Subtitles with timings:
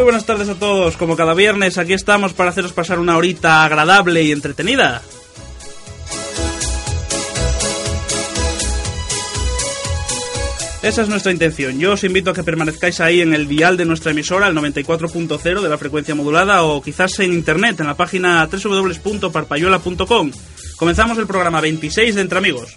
[0.00, 0.96] Muy buenas tardes a todos.
[0.96, 5.02] Como cada viernes, aquí estamos para haceros pasar una horita agradable y entretenida.
[10.82, 11.78] Esa es nuestra intención.
[11.78, 15.60] Yo os invito a que permanezcáis ahí en el dial de nuestra emisora, el 94.0
[15.60, 20.30] de la frecuencia modulada, o quizás en internet, en la página www.parpayuela.com.
[20.76, 22.74] Comenzamos el programa 26 de Entre Amigos.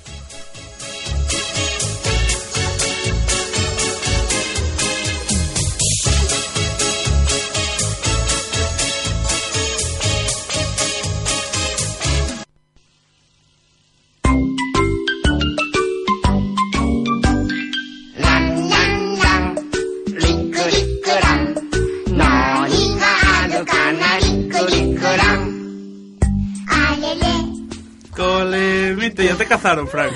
[29.63, 30.11] Cazaron, Frank.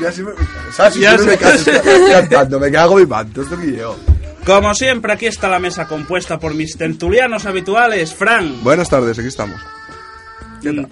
[0.00, 0.32] Ya sí me...
[1.26, 3.96] Me cantando, me cago mi manto, esto que yo.
[4.44, 9.28] Como siempre, aquí está la mesa compuesta por mis tertulianos habituales, Frank, Buenas tardes, aquí
[9.28, 9.60] estamos.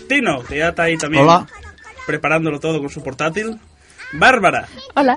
[0.09, 1.47] Tino, que ya está ahí también Hola.
[2.07, 3.59] preparándolo todo con su portátil,
[4.13, 5.17] Bárbara, Hola.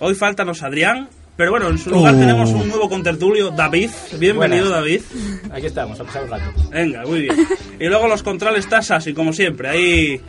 [0.00, 2.18] hoy faltanos Adrián, pero bueno, en su lugar Oh.
[2.18, 3.90] tenemos un nuevo contertulio, David.
[4.18, 5.02] Bienvenido, David.
[5.52, 6.50] Aquí estamos, a pasar un rato.
[6.70, 7.36] Venga, muy bien.
[7.78, 10.20] Y luego los controles está Sasi, como siempre, ahí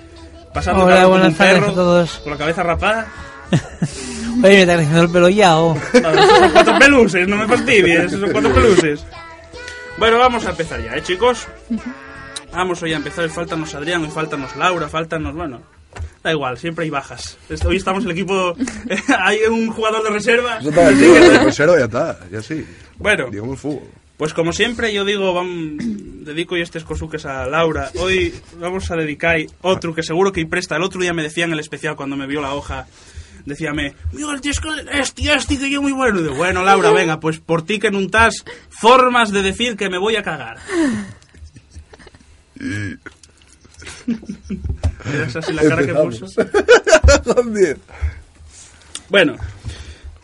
[0.53, 2.11] pasando Hola, calor como buenas un tardes perro, a todos.
[2.19, 3.07] con la cabeza rapada.
[4.41, 5.75] Oye, me está creciendo el pelo ya, oh.
[6.01, 9.05] No, esos son cuatro peluses, no me fastidies, esos son cuatro peluses.
[9.97, 11.47] Bueno, vamos a empezar ya, ¿eh, chicos?
[12.53, 15.61] Vamos hoy a empezar, hoy faltanos Adrián, hoy faltanos Laura, faltanos, bueno,
[16.23, 17.37] da igual, siempre hay bajas.
[17.65, 18.55] Hoy estamos el equipo,
[19.19, 20.57] hay un jugador de reserva.
[20.59, 22.65] Eso está tío, el crucero ya está, ya sí.
[22.97, 23.83] Bueno, Digamos fútbol.
[24.19, 25.77] Pues como siempre yo digo, vam-
[26.25, 27.89] dedico yo estos cosuques a Laura.
[27.99, 30.75] Hoy vamos a dedicar otro que seguro que presta.
[30.75, 32.85] El otro día me decía en el especial cuando me vio la hoja,
[33.45, 34.67] decíame, mira el tío es que
[34.99, 36.19] este, este, que yo muy bueno.
[36.19, 39.97] Y digo, bueno, Laura, venga, pues por ti que nuntas formas de decir que me
[39.97, 40.57] voy a cagar.
[45.25, 46.25] Es así la cara que puso.
[49.09, 49.37] Bueno,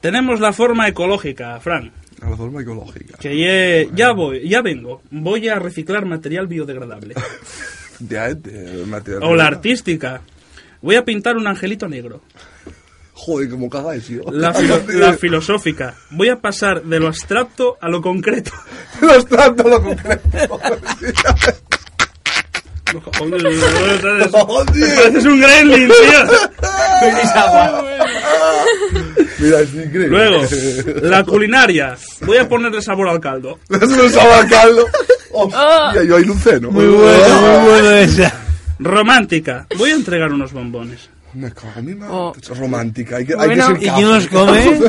[0.02, 1.92] tenemos la forma ecológica, Fran.
[2.22, 3.18] A la forma ecológica.
[3.18, 5.02] Que ye- ya voy, ya vengo.
[5.12, 7.16] Voy a reciclar material biodegradable.
[8.10, 9.24] Ya, eh, material.
[9.24, 10.22] O la artística.
[10.82, 12.22] Voy a pintar un angelito negro.
[13.14, 14.22] Joder, como cagáis, tío.
[14.32, 15.96] La, filo- la filosófica.
[16.12, 18.52] Voy a pasar de lo abstracto a lo concreto.
[19.02, 20.60] Los trato lo concreto.
[22.92, 23.42] Joder,
[24.32, 24.96] Joder.
[24.96, 26.22] Pareces un gremlin, tío.
[29.40, 30.08] Mira, es increíble.
[30.08, 30.42] Luego,
[31.02, 31.96] la culinaria.
[32.22, 33.60] Voy a ponerle sabor al caldo.
[33.70, 34.88] Un sabacaldo.
[35.32, 36.72] Hostia, yo hay luceno.
[36.72, 38.34] Muy bueno, muy bueno esa.
[38.80, 39.68] Romántica.
[39.78, 41.10] Voy a entregar unos bombones.
[41.34, 42.14] Me cago en mi madre.
[42.14, 42.34] Oh.
[42.42, 43.18] Es romántica.
[43.18, 44.80] Hay que, hay Bueno, que ser ¿Y quién los come?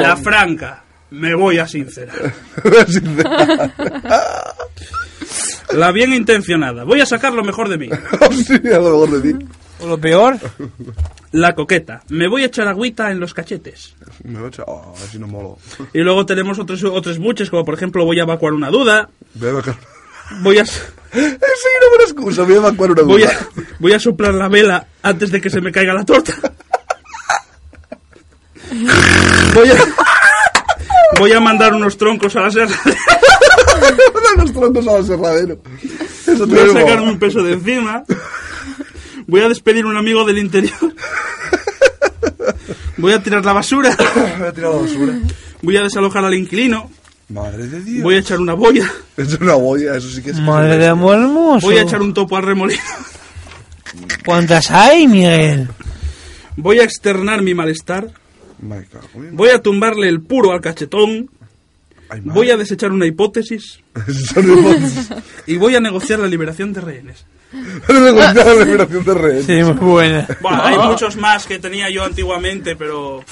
[0.00, 0.84] La franca.
[1.10, 2.32] Me voy a sincerar.
[2.86, 3.72] Sincera.
[5.72, 6.84] La bien intencionada.
[6.84, 7.88] Voy a sacar lo mejor de mí.
[8.20, 9.46] Hostia, a lo mejor de ti.
[9.80, 10.36] ¿O lo peor?
[11.32, 12.02] La coqueta.
[12.08, 13.94] Me voy a echar agüita en los cachetes.
[14.24, 14.64] Me lo he hecho.
[14.66, 15.58] Oh, así no molo.
[15.94, 19.08] Y luego tenemos otros, otros buches, como por ejemplo voy a evacuar una duda.
[19.34, 19.76] Voy a evacuar.
[20.42, 22.42] Voy a, Es una buena excusa.
[22.42, 23.32] Voy a evacuar una voy duda.
[23.32, 26.34] a, voy a soplar la vela antes de que se me caiga la torta.
[29.52, 29.74] Voy a,
[31.18, 32.76] voy a mandar unos troncos a la serra.
[34.36, 35.58] Los troncos al aserradero.
[36.26, 38.04] Eso Voy a sacarme un peso de encima.
[39.26, 40.94] Voy a despedir a un amigo del interior.
[42.96, 43.96] Voy a tirar la basura.
[44.38, 45.18] Voy a tirar la basura.
[45.62, 46.90] Voy a desalojar al inquilino.
[47.28, 48.02] Madre de Dios.
[48.02, 48.90] Voy a echar una boya.
[49.16, 50.40] Es una boya, eso sí que es.
[50.40, 51.66] Madre de amor hermoso.
[51.66, 52.82] Voy a echar un topo al remolino.
[54.24, 55.68] ¿Cuántas hay, Miguel?
[56.56, 58.10] Voy a externar mi malestar.
[59.32, 61.30] Voy a tumbarle el puro al cachetón.
[62.24, 63.80] Voy a desechar una hipótesis.
[65.46, 67.26] Y voy a negociar la liberación de rehenes.
[67.52, 69.46] No gusta la liberación de rehenes.
[69.46, 70.26] Sí, muy buena.
[70.40, 73.24] Bueno, hay muchos más que tenía yo antiguamente, pero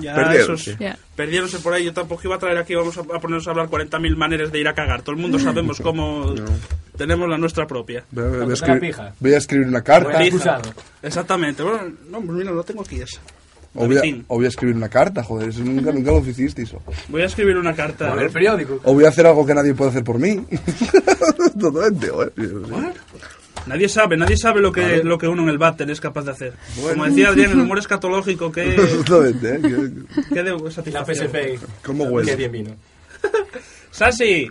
[0.00, 0.76] ya Perdieron, esos
[1.16, 1.84] perdieronse por ahí.
[1.84, 4.60] Yo tampoco iba a traer aquí, vamos a, a ponernos a hablar 40.000 maneras de
[4.60, 5.02] ir a cagar.
[5.02, 6.34] Todo el mundo sabemos cómo
[6.96, 8.04] tenemos la nuestra propia.
[8.10, 10.22] Voy a, voy a escribir, voy a escribir una carta.
[11.02, 11.62] Exactamente.
[11.62, 13.20] Bueno, no, pues mira, lo tengo aquí esa.
[13.76, 14.24] O voy, a, Davidín.
[14.28, 15.48] o voy a escribir una carta, joder.
[15.48, 16.72] Eso nunca, nunca lo hicisteis.
[16.74, 16.82] o.
[17.08, 18.14] Voy a escribir una carta.
[18.20, 18.80] El periódico.
[18.84, 20.40] O voy a hacer algo que nadie puede hacer por mí.
[21.60, 22.32] Totalmente, joder.
[23.66, 26.32] Nadie sabe, nadie sabe lo que, lo que uno en el váter es capaz de
[26.32, 26.52] hacer.
[26.80, 28.72] Como decía Adrián, el humor escatológico, que,
[29.06, 29.60] Totalmente, ¿eh?
[29.62, 31.28] Que- que de La satisfacción.
[31.28, 31.58] PSP.
[31.84, 32.30] ¿Cómo huele?
[32.30, 32.70] Qué bien vino.
[33.90, 34.48] Sasi,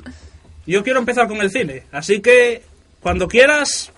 [0.65, 2.63] yo quiero empezar con el cine, así que
[3.01, 3.91] cuando quieras.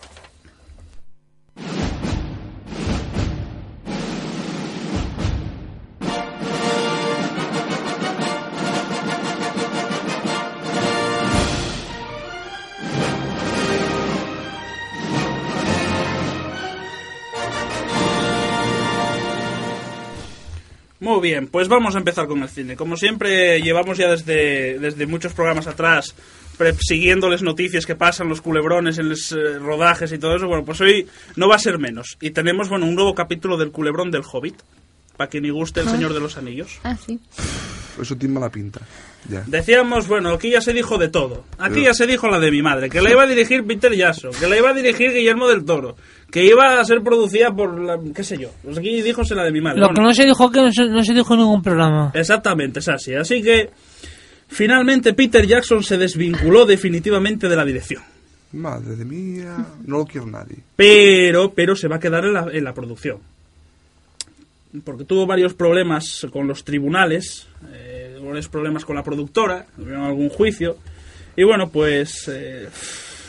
[21.06, 22.75] Muy bien, pues vamos a empezar con el cine.
[22.75, 26.16] Como siempre, llevamos ya desde, desde muchos programas atrás
[26.57, 30.48] pre- siguiéndoles noticias que pasan, los culebrones en los eh, rodajes y todo eso.
[30.48, 32.18] Bueno, pues hoy no va a ser menos.
[32.22, 34.56] Y tenemos, bueno, un nuevo capítulo del culebrón del Hobbit.
[35.16, 36.80] Para quien guste el Señor de los Anillos.
[36.84, 37.19] Ah, sí.
[38.02, 38.82] Eso tiene mala pinta.
[39.30, 39.44] Ya.
[39.48, 41.46] Decíamos, bueno, aquí ya se dijo de todo.
[41.58, 44.32] Aquí ya se dijo la de mi madre, que la iba a dirigir Peter Jackson,
[44.40, 45.96] que la iba a dirigir Guillermo del Toro,
[46.30, 48.50] que iba a ser producida por, la, qué sé yo.
[48.64, 49.80] Pues aquí díjose la de mi madre.
[49.80, 52.12] Lo Bueno, que no se dijo que no se, no se dijo en ningún programa.
[52.14, 53.16] Exactamente, es así.
[53.16, 53.72] Así que,
[54.48, 58.04] finalmente Peter Jackson se desvinculó definitivamente de la dirección.
[58.54, 60.58] Madre de mía, no lo quiero nadie.
[60.76, 63.18] Pero, pero se va a quedar en la, en la producción.
[64.83, 70.30] Porque tuvo varios problemas con los tribunales, eh, varios problemas con la productora, tuvieron algún
[70.30, 70.77] juicio.
[71.36, 72.68] Y bueno, pues eh,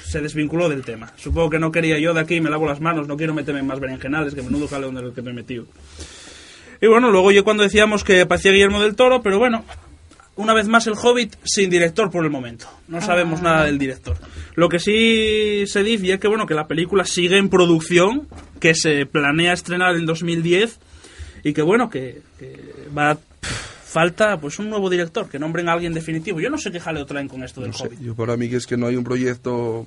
[0.05, 1.13] se desvinculó del tema.
[1.17, 3.67] Supongo que no quería yo de aquí, me lavo las manos, no quiero meterme en
[3.67, 5.67] más berenjenales, que menudo jaleo en el que me he metido.
[6.81, 9.65] Y bueno, luego yo cuando decíamos que aparecía Guillermo del Toro, pero bueno,
[10.37, 12.67] una vez más el Hobbit sin director por el momento.
[12.89, 14.17] No sabemos nada del director.
[14.55, 18.29] Lo que sí se dice es que bueno, que la película sigue en producción,
[18.61, 20.79] que se planea estrenar en 2010
[21.49, 23.17] y que bueno, que, que va
[23.85, 26.41] falta pues un nuevo director, que nombren a alguien definitivo.
[26.41, 28.01] Yo no sé qué jaleo traen con esto del No sé, Hobbit.
[28.01, 29.87] yo para mí que es que no hay un proyecto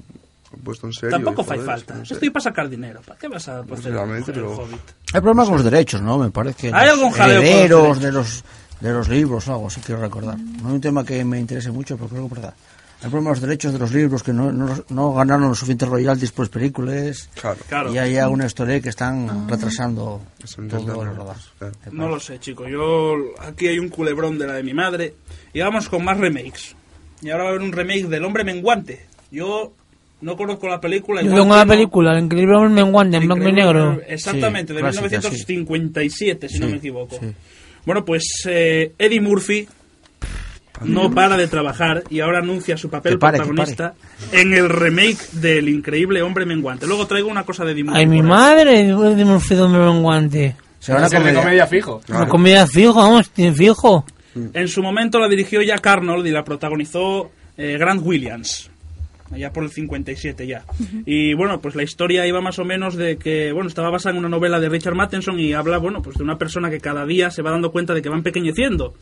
[0.64, 1.10] puesto en serio.
[1.18, 1.96] Tampoco hace falta.
[1.96, 2.14] no sé.
[2.16, 3.02] Estoy para sacar dinero.
[3.06, 4.80] ¿Para qué vas a hacer realmente, el pero- Hobbit?
[5.14, 6.18] Hay problemas con los derechos, ¿no?
[6.18, 6.72] Me parece.
[6.74, 8.44] Hay los algún jaleo con los de los,
[8.80, 10.38] de los libros o algo, así quiero recordar.
[10.40, 12.54] No es un tema que me interese mucho, pero creo que es verdad.
[13.02, 15.88] Hay problemas con los derechos de los libros que no, no, no ganaron los suficientes
[15.88, 17.30] royalties por las películas.
[17.40, 17.58] Claro.
[17.70, 17.94] Claro.
[17.94, 21.42] Y hay una historia que están retrasando Eso todo el rodaje.
[21.58, 21.74] claro.
[21.94, 22.68] No lo sé, chico.
[22.68, 25.14] Yo aquí hay un culebrón de la de mi madre.
[25.54, 26.76] Y vamos con más remakes.
[27.22, 29.06] Y ahora va a haber un remake del Hombre Menguante.
[29.32, 29.72] Yo
[30.22, 31.22] no conozco la película.
[31.22, 34.02] Yo tengo la no- película, el increíble hombre menguante en blanco y negro.
[34.08, 37.18] Exactamente, Sí, de clásica, 1957, si no me equivoco.
[37.20, 37.28] sí.
[37.86, 39.68] Bueno, pues eh, Eddie Murphy
[40.84, 43.96] no para de trabajar y ahora anuncia su papel pare, protagonista
[44.32, 46.88] en el remake del increíble Hombre Menguante.
[46.88, 48.00] Luego traigo una cosa de Murphy.
[48.00, 50.56] Ay, mi madre, de hombre menguante.
[50.80, 51.42] Será una comedia.
[51.42, 52.02] comedia fijo.
[52.10, 54.06] Una comedia fijo, vamos, tiene fijo.
[54.54, 58.70] En su momento la dirigió Jack Arnold y la protagonizó eh, Grant Williams.
[59.32, 60.64] Allá por el 57 ya.
[61.06, 64.20] Y bueno, pues la historia iba más o menos de que, bueno, estaba basada en
[64.20, 67.30] una novela de Richard Matheson y habla, bueno, pues de una persona que cada día
[67.30, 68.96] se va dando cuenta de que va empequeñeciendo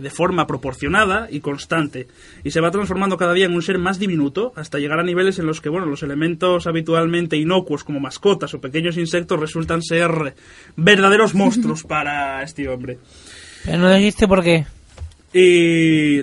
[0.00, 2.06] de forma proporcionada y constante
[2.42, 5.38] y se va transformando cada día en un ser más diminuto hasta llegar a niveles
[5.38, 10.34] en los que, bueno, los elementos habitualmente inocuos como mascotas o pequeños insectos resultan ser
[10.76, 12.98] verdaderos monstruos para este hombre.
[13.64, 14.66] Pero no dijiste por qué.
[15.32, 16.20] Y,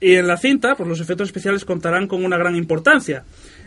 [0.00, 3.24] y en la cinta, pues los efectos especiales contarán con una gran importancia.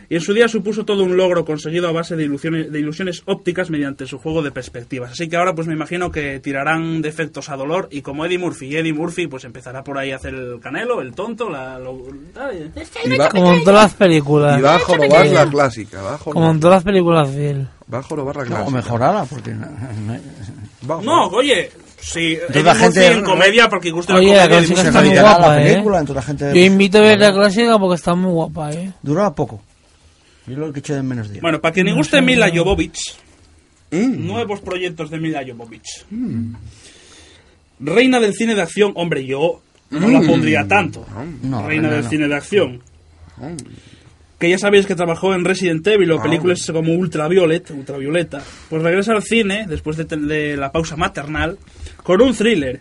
[0.08, 3.22] Y en su día supuso todo un logro conseguido a base de ilusiones, de ilusiones
[3.26, 5.12] ópticas mediante su juego de perspectivas.
[5.12, 8.38] Así que ahora pues me imagino que tirarán de efectos a dolor y como Eddie
[8.38, 11.78] Murphy y Eddie Murphy pues empezará por ahí a hacer el canelo, el tonto, la...
[11.78, 11.94] lo-
[13.04, 14.58] Y va, Como en todas las películas.
[14.58, 16.02] y va a jorobar la clásica.
[16.02, 17.68] Va a Como jorobar, en todas las películas de él.
[17.92, 18.70] va a jorobar la No, clásica.
[18.76, 19.50] mejorarla, porque...
[19.52, 20.18] no- no-
[20.90, 24.58] Va a No, oye, sí, la gente- en comedia porque gusta la Oye, la comedia.
[24.58, 25.70] Eddie clásica está muy guapa, la ¿eh?
[25.72, 26.52] película, la gente...
[26.54, 28.92] Yo invito a ver la clásica porque está muy guapa, ¿eh?
[29.02, 29.62] Duraba poco.
[30.46, 31.40] Yo lo que eché en menos días.
[31.42, 32.98] Bueno, para quien le guste Mila Jovovich,
[33.90, 34.26] Mm.
[34.26, 36.04] nuevos proyectos de Mila Jovovich.
[37.80, 41.06] Reina del cine de acción, hombre, yo no la pondría tanto.
[41.42, 42.10] No, Reina no, del no.
[42.10, 42.82] cine de acción.
[44.38, 48.42] Que ya sabéis que trabajó en Resident Evil o películas como Ultraviolet, Ultravioleta.
[48.68, 51.58] Pues regresa al cine, después de, de la pausa maternal,
[52.02, 52.80] con un thriller,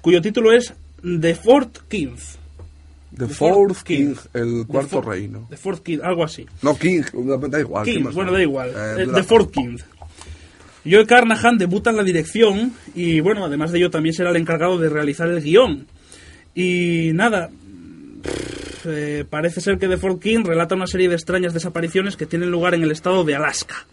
[0.00, 2.14] cuyo título es The Fourth King.
[3.16, 4.16] The The Fourth Fourth King, King.
[4.34, 5.46] el cuarto The reino.
[5.50, 6.46] The Fourth King, algo así.
[6.62, 7.02] No, King,
[7.50, 7.84] da igual.
[7.84, 8.42] ¿qué King, bueno, da?
[8.42, 8.70] igual.
[8.70, 9.76] Eh, Eh, The Fourth King.
[10.84, 14.78] Joe Carnahan debuta en la dirección y, bueno, además de ello también será el encargado
[14.78, 15.86] de realizar el guion.
[16.54, 17.50] Y nada,
[18.22, 22.26] pff, eh, parece ser que The Fourth King relata una serie de extrañas desapariciones que
[22.26, 23.86] tienen lugar en el estado de Alaska.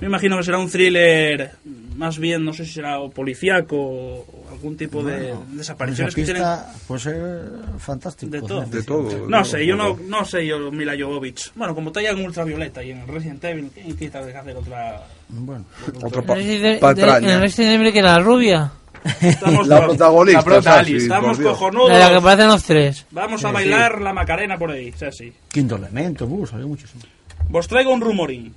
[0.00, 1.52] Me imagino que será un thriller
[1.96, 6.24] más bien, no sé si será o policíaco o algún tipo de Esa desapariciones que
[6.24, 6.42] tienen...
[6.42, 7.42] pista puede ser
[7.78, 8.32] fantástico.
[8.32, 8.62] De todo.
[8.62, 9.28] De todo.
[9.28, 11.52] No sé, yo no, no sé yo Mila Jovovich.
[11.54, 15.02] Bueno, como talla en Ultravioleta y en Resident Evil, ¿quién quita de hacer otra...?
[15.28, 15.64] Bueno,
[16.02, 17.28] Otra pa- el patraña.
[17.28, 18.72] en el Resident Evil que era la rubia.
[19.20, 20.38] Estamos, La protagonista.
[20.40, 21.90] La prota Alice, sí, estamos cojonudos.
[21.90, 23.06] La que aparecen los tres.
[23.12, 25.10] Vamos a bailar la Macarena por ahí, o sea,
[25.52, 27.02] quinto elemento, uh, salió muchísimo.
[27.48, 28.54] Vos traigo un rumorín.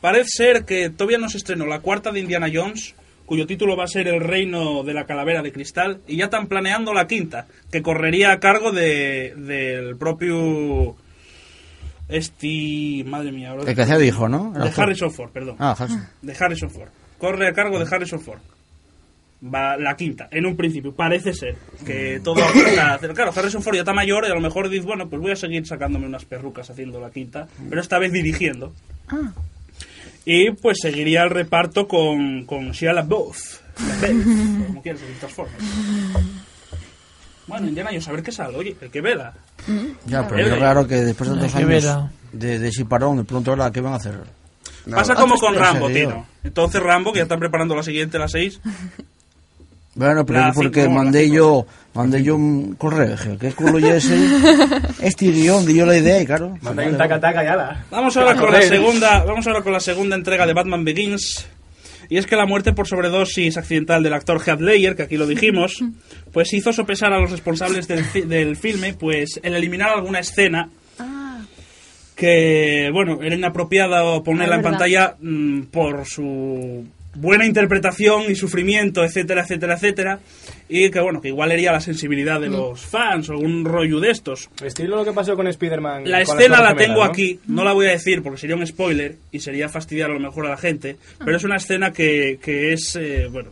[0.00, 2.94] Parece ser que todavía no se estrenó la cuarta de Indiana Jones,
[3.26, 6.46] cuyo título va a ser El Reino de la Calavera de Cristal, y ya están
[6.48, 10.96] planeando la quinta, que correría a cargo de, del propio...
[12.08, 13.04] Este...
[13.06, 13.64] Madre mía, ahora...
[13.68, 14.52] El que hacía dijo, ¿no?
[14.52, 14.84] De actor.
[14.84, 15.56] Harrison Ford, perdón.
[15.60, 16.08] Ah, Harrison.
[16.22, 16.88] De Harrison Ford.
[17.18, 18.40] Corre a cargo de Harrison Ford.
[19.42, 23.14] Va la quinta, en un principio, parece ser que todo hacer.
[23.14, 25.36] Claro, Harrison Ford ya está mayor y a lo mejor dice, bueno, pues voy a
[25.36, 28.74] seguir sacándome unas perrucas haciendo la quinta, pero esta vez dirigiendo.
[30.24, 33.38] Y pues seguiría el reparto con, con Shia LaBeouf,
[34.02, 34.24] LaBeouf,
[34.66, 35.54] como quieras, de distintas formas.
[37.46, 39.34] Bueno, Indiana Jones, a ver qué sale, oye, hay que verla.
[40.06, 43.72] Ya, pero es raro que después de dos años de, de Siparón, de pronto ahora,
[43.72, 44.14] ¿qué van a hacer?
[44.88, 45.88] Pasa como Ah, con Rambo.
[45.88, 46.26] Tino.
[46.44, 48.60] Entonces Rambo, que ya están preparando la siguiente, la 6.
[49.94, 53.96] Bueno, pero La es porque mandé yo, mandé yo un correo, dije, ¿qué culo ya
[53.96, 54.16] ese?
[55.02, 56.56] Este guion, di yo la idea y claro.
[56.62, 57.84] Manda ahí un taca-taca y ala.
[57.90, 61.46] Vamos ahora con la segunda, vamos ahora con la segunda entrega de Batman Begins.
[62.08, 65.26] Y es que la muerte por sobredosis accidental del actor Heath Ledger, que aquí lo
[65.26, 65.82] dijimos,
[66.32, 70.70] pues hizo sopesar a los responsables del, fi- del filme, pues el eliminar alguna escena
[72.16, 79.02] que, bueno, era inapropiada ponerla Ah, en pantalla mm, por su buena interpretación y sufrimiento,
[79.04, 80.20] etcétera, etcétera, etcétera,
[80.68, 82.42] y que, bueno, que igual hería la sensibilidad Mm.
[82.42, 84.48] de los fans o algún rollo de estos.
[84.64, 86.08] Estilo lo que pasó con Spider-Man.
[86.08, 87.04] La con escena la tengo ¿no?
[87.04, 90.20] aquí, no la voy a decir porque sería un spoiler y sería fastidiar a lo
[90.20, 93.50] mejor a la gente, pero es una escena que, que es, eh, bueno,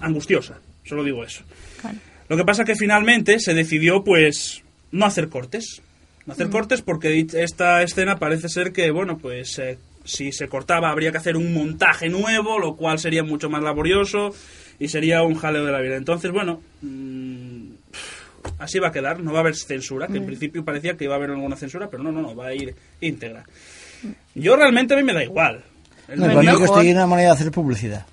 [0.00, 1.42] angustiosa, solo digo eso.
[1.80, 1.98] Claro.
[2.28, 5.80] Lo que pasa que finalmente se decidió, pues, no hacer cortes.
[6.26, 6.32] No Mm.
[6.32, 11.12] hacer cortes porque esta escena parece ser que, bueno, pues, eh, si se cortaba habría
[11.12, 14.34] que hacer un montaje nuevo, lo cual sería mucho más laborioso
[14.78, 15.96] y sería un jaleo de la vida.
[15.96, 17.70] Entonces, bueno, mm,
[18.58, 21.14] así va a quedar, no va a haber censura, que en principio parecía que iba
[21.14, 23.44] a haber alguna censura, pero no, no, no, va a ir íntegra.
[24.34, 25.62] Yo realmente a mí me da igual.
[26.08, 28.06] El No, medio- para mí que estoy una manera de hacer publicidad.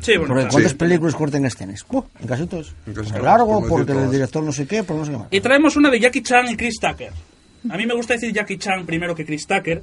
[0.00, 0.48] Sí, bueno, Porque.
[0.50, 1.84] ¿cuántas películas cortan escenas?
[1.90, 2.74] Uh, en casi todos.
[2.86, 5.04] En casi Por todas, largo, por no porque el director no sé qué, por no
[5.04, 5.28] sé qué más.
[5.30, 7.12] Y traemos una de Jackie Chan y Chris Tucker.
[7.70, 9.82] A mí me gusta decir Jackie Chan primero que Chris Tucker.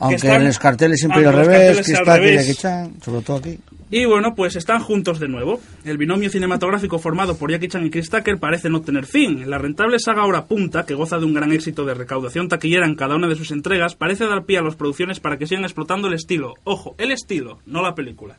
[0.00, 2.18] Aunque están- en los carteles siempre al revés, que está
[2.54, 3.58] Chan, sobre todo aquí.
[3.90, 5.60] Y bueno, pues están juntos de nuevo.
[5.84, 9.48] El binomio cinematográfico formado por Jackie Chan y Chris Tucker parece no tener fin.
[9.48, 12.94] La rentable saga Hora Punta, que goza de un gran éxito de recaudación taquillera en
[12.96, 16.06] cada una de sus entregas, parece dar pie a las producciones para que sigan explotando
[16.08, 16.54] el estilo.
[16.64, 18.36] Ojo, el estilo, no la película.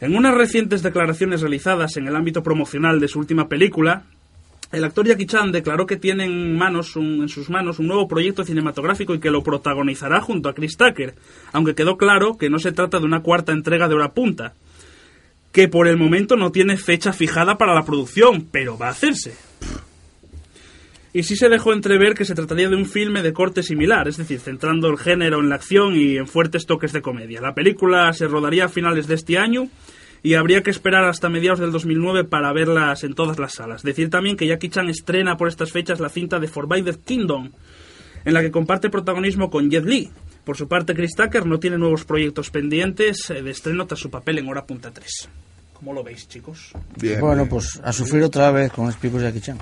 [0.00, 4.04] En unas recientes declaraciones realizadas en el ámbito promocional de su última película,
[4.72, 8.08] el actor Jackie Chan declaró que tiene en, manos un- en sus manos un nuevo
[8.08, 11.14] proyecto cinematográfico y que lo protagonizará junto a Chris Tucker,
[11.52, 14.54] aunque quedó claro que no se trata de una cuarta entrega de hora punta,
[15.52, 19.34] que por el momento no tiene fecha fijada para la producción, pero va a hacerse.
[21.12, 24.18] Y sí se dejó entrever que se trataría de un filme de corte similar, es
[24.18, 27.40] decir, centrando el género en la acción y en fuertes toques de comedia.
[27.40, 29.68] La película se rodaría a finales de este año
[30.26, 33.84] y habría que esperar hasta mediados del 2009 para verlas en todas las salas.
[33.84, 37.52] Decir también que Jackie Chan estrena por estas fechas la cinta de Forbidden Kingdom,
[38.24, 40.10] en la que comparte protagonismo con Jet Li.
[40.44, 44.10] Por su parte, Chris Tucker no tiene nuevos proyectos pendientes eh, de estreno tras su
[44.10, 45.28] papel en Hora Punta 3.
[45.74, 46.72] ¿Cómo lo veis, chicos?
[47.00, 47.48] Bien, bueno, bien.
[47.48, 49.58] pues a sufrir otra vez con los picos de Jackie Chan.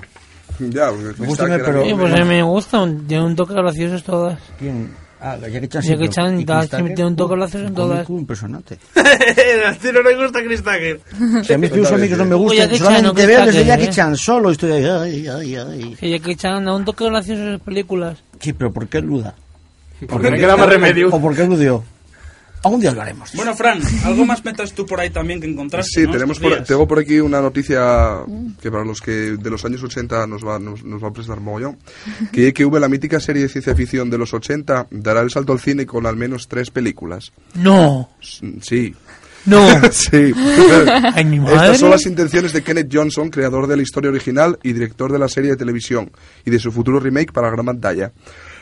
[0.59, 3.53] Ya, Chris Gústame, Tucker pero- Sí, me- pues a mí me gustan, tiene un toque
[3.53, 4.39] gracioso todas.
[4.57, 4.89] ¿Quién?
[5.21, 5.81] Ah, Jackie Chan.
[5.81, 8.05] Jackie Chan ¿y da- tiene un toque Uh, gracioso en un todas.
[8.05, 8.77] cómico impresionante.
[8.95, 10.99] A ti no le gusta Chris Tucker.
[11.43, 13.61] Si a mí sus amigos no me gustan, Jackie Chan, solamente no, Chris verles de
[13.61, 13.89] Tucker, Jackie.
[13.95, 15.95] Chan solo estoy ahí, ay, ay, ay.
[15.99, 18.17] Que Jackie Chan da un toque gracioso en sus películas.
[18.39, 19.33] Sí, pero ¿por qué luda?
[20.09, 21.07] Porque no queda más remedio.
[21.11, 21.83] ¿O por qué ludió?
[22.63, 23.31] Algún día hablaremos.
[23.35, 26.01] Bueno, Fran, algo más metas tú por ahí también que encontraste.
[26.01, 26.13] Sí, ¿no?
[26.13, 28.23] tenemos por, tengo por aquí una noticia
[28.59, 31.39] que para los que de los años 80 nos va, nos, nos va a prestar
[31.39, 31.77] mogollón.
[32.31, 35.59] Que IQV, la mítica serie de ciencia ficción de los 80, dará el salto al
[35.59, 37.31] cine con al menos tres películas.
[37.53, 38.09] No,
[38.61, 38.95] Sí.
[39.45, 39.59] no.
[39.91, 40.33] sí.
[41.13, 41.55] Ay, mi madre.
[41.57, 45.19] Estas son las intenciones de Kenneth Johnson, creador de la historia original y director de
[45.19, 46.11] la serie de televisión
[46.45, 48.11] y de su futuro remake para gran pantalla,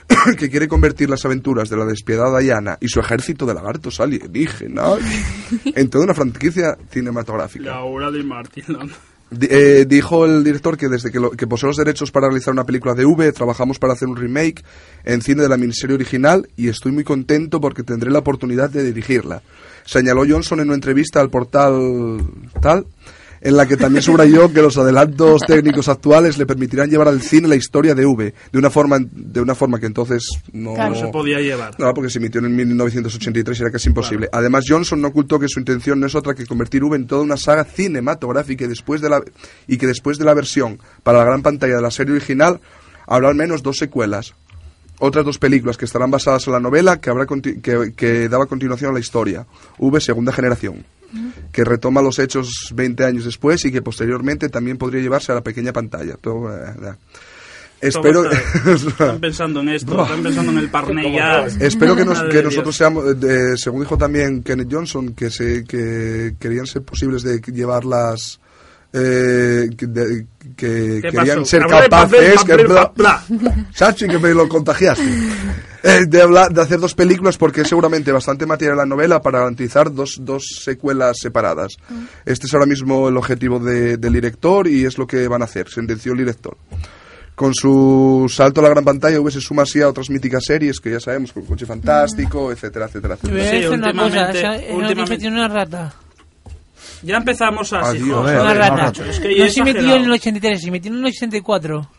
[0.38, 5.00] que quiere convertir las aventuras de la despiadada Diana y su ejército de lagartos alienígenas
[5.66, 7.66] en toda una franquicia cinematográfica.
[7.66, 8.64] Laura de Martin.
[9.50, 12.66] Eh, dijo el director que desde que, lo- que posee los derechos para realizar una
[12.66, 14.64] película de V, trabajamos para hacer un remake
[15.06, 18.84] en cine de la miniserie original y estoy muy contento porque tendré la oportunidad de
[18.84, 19.42] dirigirla.
[19.86, 22.20] Señaló Johnson en una entrevista al portal
[22.62, 22.86] tal,
[23.46, 27.48] en la que también subrayó que los adelantos técnicos actuales le permitirán llevar al cine
[27.50, 30.24] la historia de V de una forma, de una forma que entonces
[30.54, 30.96] no, Claro.
[30.96, 31.78] No se podía llevar.
[31.78, 34.30] no, porque se emitió en 1983 y era casi imposible.
[34.32, 37.22] Además, Johnson no ocultó que su intención no es otra que convertir V en toda
[37.22, 39.22] una saga cinematográfica y, después de la,
[39.68, 42.62] y que después de la versión para la gran pantalla de la serie original
[43.08, 44.34] habrá al menos dos secuelas.
[45.00, 48.46] Otras dos películas que estarán basadas en la novela que, habrá conti- que, que daba
[48.46, 49.46] continuación a la historia.
[49.80, 50.86] V Segunda Generación.
[51.52, 55.42] Que retoma los hechos 20 años después y que posteriormente también podría llevarse a la
[55.44, 56.16] pequeña pantalla.
[56.20, 56.94] Todo, eh, eh.
[57.82, 58.24] Espero,
[58.66, 61.46] Están pensando en esto, están pensando en el parné ya.
[61.60, 65.66] espero que, nos- que nosotros seamos, eh, de- según dijo también Kenneth Johnson, que se
[65.66, 68.40] que querían ser posibles de llevar las
[68.94, 71.46] eh, que, de- que ¿Qué querían pasó?
[71.46, 72.68] ser capaces que.
[73.74, 75.04] Sachi, que me lo contagiaste.
[75.86, 79.40] Eh, de, hablar, de hacer dos películas porque es seguramente bastante material la novela para
[79.40, 81.74] garantizar dos, dos secuelas separadas.
[82.26, 85.44] Este es ahora mismo el objetivo de- del director y es lo que van a
[85.44, 86.56] hacer, sentenció el director.
[87.36, 90.80] Con su salto a la gran pantalla, V se suma así a otras míticas series
[90.80, 93.60] que ya sabemos, como Coche Fantástico, etcétera, etcétera, Te voy a etcétera.
[93.60, 95.94] Sí, decir una cosa, últimamente- esa, últimamente- tiene una rata.
[97.04, 97.98] Ya empezamos así.
[97.98, 98.18] Adiós.
[98.20, 98.40] joder.
[98.42, 98.92] Una rata.
[99.10, 101.90] es que no se metió en el 83, se metió en el 84.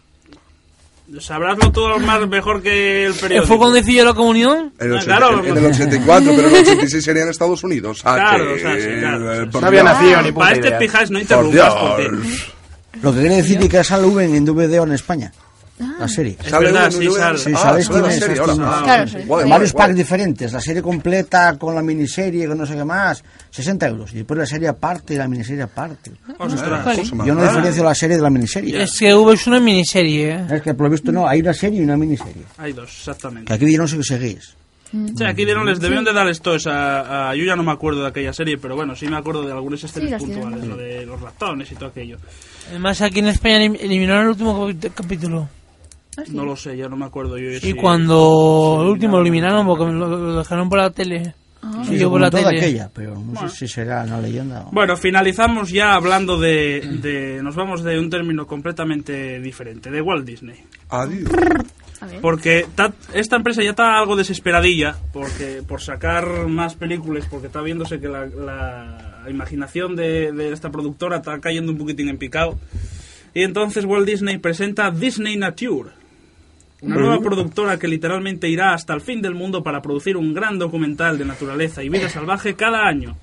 [1.20, 3.46] Sabráslo todo más mejor que el periódico.
[3.46, 4.72] ¿Fue cuando decidió la comunión?
[4.80, 5.44] En el, Ah, 80 claro.
[5.44, 8.00] en el 84, pero en el 86 sería en Estados Unidos.
[8.04, 10.72] Ah, Claro, que- o sea, sí, claro, eh, No había nacido ni puta Para este
[10.72, 12.02] pijáis, no Por interrumpas porque...
[12.10, 12.52] Dios.
[13.02, 15.32] Lo que quiere decir que sale V en DVD en España.
[15.98, 16.36] La serie.
[16.42, 17.38] Es Sale verdad, uno, sí, sale.
[17.38, 18.24] Sí, Ah, ¿sabes sale la quién es?
[18.24, 18.42] serie.
[18.60, 19.18] Ah, Claro, sí.
[19.26, 20.52] guay, Varios guay, packs diferentes.
[20.52, 24.12] La serie completa con la miniserie, con no sé qué más, 60 euros.
[24.12, 26.12] Y después la serie aparte y la miniserie aparte.
[26.38, 26.84] Ostras.
[26.84, 27.02] Vale.
[27.26, 28.82] Yo no diferencio la serie de la miniserie.
[28.82, 30.46] Es que V es una miniserie, ¿eh?
[30.52, 32.44] Es que por lo visto no, hay una serie y una miniserie.
[32.58, 33.46] Hay dos, exactamente.
[33.48, 34.54] Que aquí dijeron que seguís.
[34.92, 38.02] Sí, aquí dieron, les debieron de dar esto a, a- Yo ya no me acuerdo
[38.02, 40.42] de aquella serie, pero bueno, sí me acuerdo de algunas escenas dieron.
[40.52, 42.16] puntuales, lo de los ratones y todo aquello.
[42.70, 45.48] Además, aquí en España elim- eliminaron el último capítulo.
[46.16, 46.32] Ah, sí.
[46.34, 47.50] No lo sé, ya no me acuerdo yo.
[47.50, 47.72] Y sí.
[47.74, 49.66] cuando el último lo eliminaron.
[49.66, 51.34] porque lo, lo dejaron por la tele.
[51.62, 51.82] Ah.
[51.88, 52.58] Sí, yo por la toda tele.
[52.60, 54.70] aquella, pero no sé si será una leyenda o...
[54.70, 60.26] Bueno, finalizamos ya hablando de, de- Nos vamos de un término completamente diferente, de Walt
[60.26, 60.56] Disney.
[60.90, 61.30] Adiós.
[62.20, 67.62] Porque ta- esta empresa ya está algo desesperadilla porque por sacar más películas, porque está
[67.62, 72.58] viéndose que la, la imaginación de, de esta productora está cayendo un poquitín en picado.
[73.32, 75.90] Y entonces Walt Disney presenta Disney Nature,
[76.84, 80.58] una nueva productora que literalmente irá hasta el fin del mundo para producir un gran
[80.58, 83.16] documental de naturaleza y vida salvaje cada año,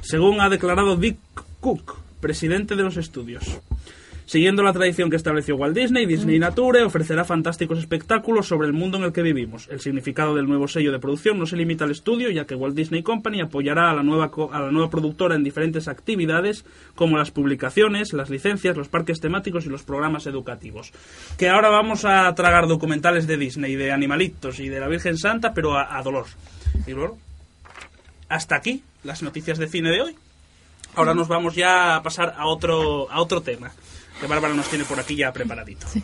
[0.00, 1.18] según ha declarado Dick
[1.60, 3.60] Cook, presidente de los estudios.
[4.28, 8.98] Siguiendo la tradición que estableció Walt Disney, Disney Nature ofrecerá fantásticos espectáculos sobre el mundo
[8.98, 9.68] en el que vivimos.
[9.70, 12.74] El significado del nuevo sello de producción no se limita al estudio, ya que Walt
[12.74, 16.64] Disney Company apoyará a la nueva, co- a la nueva productora en diferentes actividades,
[16.96, 20.90] como las publicaciones, las licencias, los parques temáticos y los programas educativos.
[21.38, 25.54] Que ahora vamos a tragar documentales de Disney, de animalitos y de la Virgen Santa,
[25.54, 26.26] pero a, a dolor.
[26.84, 27.16] Y luego,
[28.28, 30.16] hasta aquí las noticias de cine de hoy.
[30.96, 33.70] Ahora nos vamos ya a pasar a otro, a otro tema
[34.20, 35.86] que Bárbara nos tiene por aquí ya preparadito.
[35.92, 36.02] ¿Qué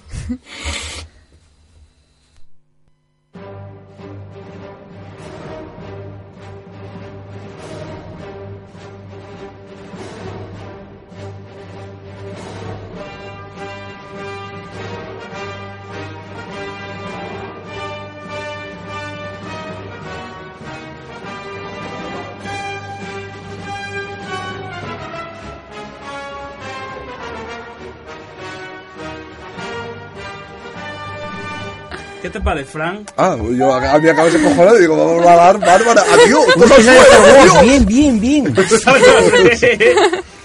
[32.33, 33.11] te parece, Frank?
[33.17, 36.45] Ah, yo a mí acabo de cojonar y digo, vamos a hablar, Bárbara, adiós.
[36.57, 37.63] Adiós.
[37.63, 38.55] Bien, bien, bien.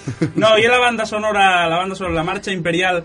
[0.36, 3.04] no, y la banda sonora, la banda sonora, la marcha imperial,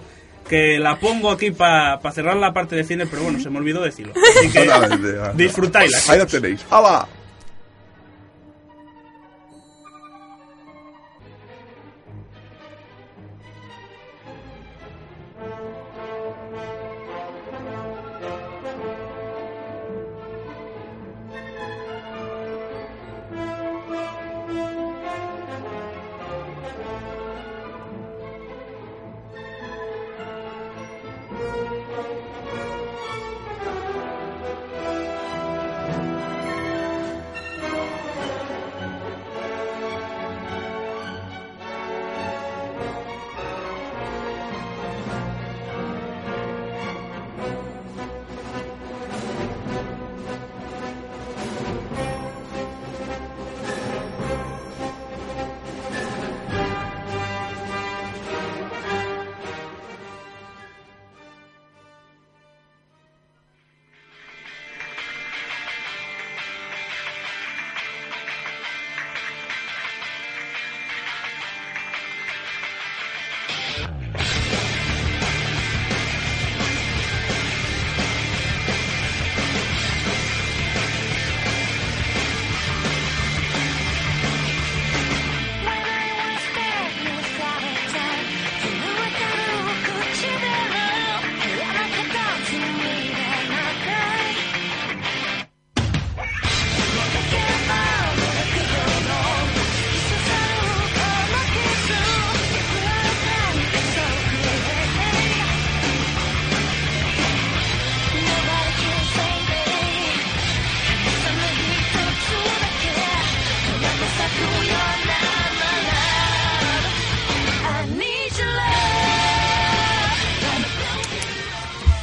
[0.48, 3.82] que la pongo aquí para cerrar la parte de cine, pero bueno, se me olvidó
[3.82, 4.12] decirlo.
[4.36, 4.68] Así que
[5.34, 6.12] disfrutáisla.
[6.12, 6.64] Ahí la tenéis.
[6.70, 7.08] ¡Hala!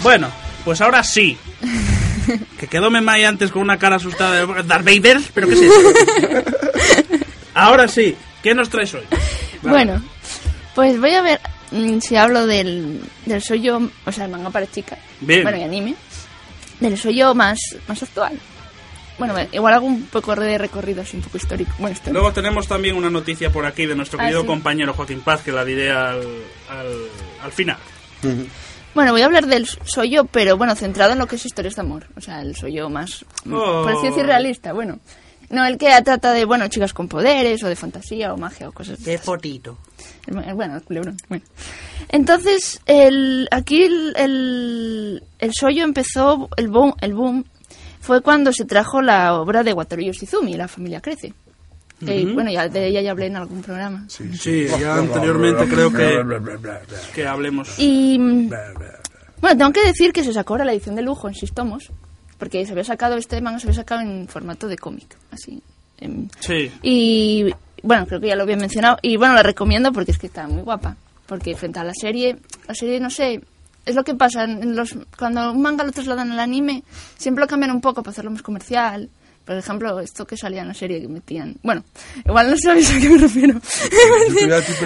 [0.01, 0.29] Bueno,
[0.65, 1.37] pues ahora sí.
[2.59, 5.73] Que quedó Memai antes con una cara asustada de Darth Vader, pero ¿qué es eso?
[7.55, 9.01] Ahora sí, ¿qué nos traes hoy?
[9.63, 9.99] Bueno,
[10.75, 11.39] pues voy a ver
[11.71, 14.99] mm, si hablo del, del soyo, o sea, el manga para chicas.
[15.21, 15.41] Bien.
[15.41, 15.95] Bueno, y anime.
[16.79, 17.57] Del soyo más,
[17.87, 18.39] más actual.
[19.17, 21.71] Bueno, igual hago un poco de recorrido así, un poco histórico.
[21.79, 22.13] Bueno, histórico.
[22.19, 24.47] Luego tenemos también una noticia por aquí de nuestro Ah, querido sí.
[24.47, 26.21] compañero Joaquín Paz, que la diré al,
[26.69, 26.87] al,
[27.43, 27.77] al final.
[28.99, 31.81] Bueno, voy a hablar del soyo, pero bueno, centrado en lo que es historias de
[31.83, 32.07] amor.
[32.17, 33.83] O sea, el soyo más, Oh.
[33.83, 34.73] por así decir, realista.
[34.73, 34.99] Bueno,
[35.49, 38.73] no el que trata de, bueno, chicas con poderes o de fantasía o magia o
[38.73, 39.13] cosas de
[40.49, 41.15] el- Bueno, el culebrón.
[41.29, 41.45] Bueno.
[42.09, 45.53] Entonces, el, aquí el, el, el
[45.85, 47.45] empezó, el boom, el boom
[48.01, 51.33] fue cuando se trajo la obra de Wataru Yoshizumi, La familia crece.
[52.05, 54.05] Que, Bueno, ya, de ella ya hablé en algún programa.
[54.07, 56.23] Sí, ya anteriormente creo que,
[57.13, 57.77] que hablemos.
[57.77, 58.49] Y mm,
[59.41, 61.91] bueno, tengo que decir que se sacó ahora la edición de lujo en seis tomos,
[62.37, 65.61] porque se había sacado este manga, se había sacado en formato de cómic, así.
[65.99, 68.97] em, Sí, Y bueno, creo que ya lo había mencionado.
[69.01, 70.95] Y bueno, la recomiendo porque es que está muy guapa.
[71.25, 73.41] Porque frente a la serie, la serie, no sé,
[73.85, 74.43] es lo que pasa.
[74.45, 76.83] En los, cuando un manga lo trasladan al anime,
[77.17, 79.09] siempre lo cambian un poco para hacerlo más comercial.
[79.49, 81.55] Por ejemplo, esto que salía en la serie que metían.
[81.63, 81.83] Bueno,
[82.23, 83.59] igual no sabéis a qué me refiero.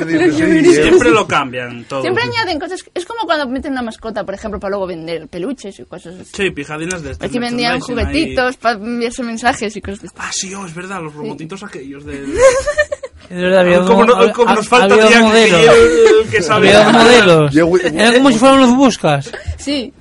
[0.08, 0.32] Que
[0.72, 2.02] siempre lo cambian todo.
[2.02, 2.80] Siempre añaden cosas.
[2.94, 6.30] Es como cuando meten una mascota, por ejemplo, para luego vender peluches y cosas así.
[6.34, 7.28] Sí, pijadinas de estas.
[7.28, 7.80] Aquí vendían ahí.
[7.82, 10.26] juguetitos para enviarse mensajes y cosas de estas.
[10.26, 12.24] Ah, sí, oh, es verdad, los robotitos aquellos de...
[13.30, 15.62] Es verdad, había Hoy como, dos- no- hoy como nos falta había modelos.
[15.62, 16.70] el, el que sabe...
[16.74, 17.54] Había dos modelos.
[17.54, 19.30] Yo, güey, Era como si fueran los buscas.
[19.58, 19.94] Sí.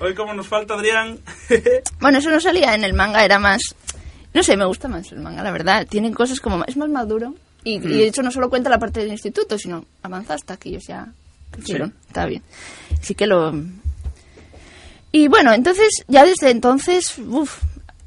[0.00, 1.18] Hoy como nos falta Adrián...
[2.00, 3.62] Bueno, eso no salía en el manga, era más...
[4.34, 5.86] No sé, me gusta más el manga, la verdad.
[5.88, 6.64] Tiene cosas como...
[6.64, 7.34] Es más maduro.
[7.64, 10.70] Y, y de hecho no solo cuenta la parte del instituto, sino avanza hasta que
[10.70, 11.12] ellos ya
[11.50, 11.94] crecieron.
[12.06, 12.42] Está bien.
[13.00, 13.52] Así que lo...
[15.12, 17.62] Y bueno, entonces, ya desde entonces, uff,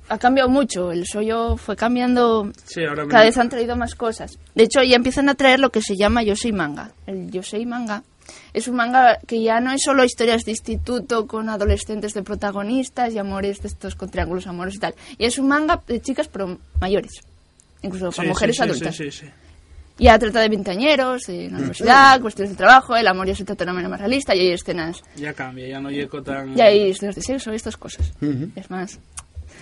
[0.09, 0.91] ha cambiado mucho.
[0.91, 2.51] El soyo fue cambiando...
[2.65, 4.39] Sí, ahora Cada vez han traído más cosas.
[4.55, 6.91] De hecho, ya empiezan a traer lo que se llama Yosei Manga.
[7.05, 8.03] El Yosei Manga
[8.53, 13.13] es un manga que ya no es solo historias de instituto con adolescentes de protagonistas
[13.13, 14.95] y amores de estos con triángulos amorosos y tal.
[15.17, 17.21] Y es un manga de chicas pero mayores.
[17.81, 18.95] Incluso para sí, mujeres sí, adultas.
[18.95, 19.31] Sí, sí, sí.
[19.97, 23.63] Ya trata de veinteañeros, de la universidad, cuestiones de trabajo, el amor ya se trata
[23.63, 25.01] de una manera más realista y hay escenas.
[25.15, 26.57] Ya cambia, ya no llego tan...
[26.57, 28.11] Y hay escenas de sexo y estas cosas.
[28.55, 28.99] Es más.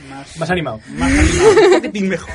[0.09, 0.79] Más, Más animado.
[0.89, 2.33] más animado, un poquitín mejor.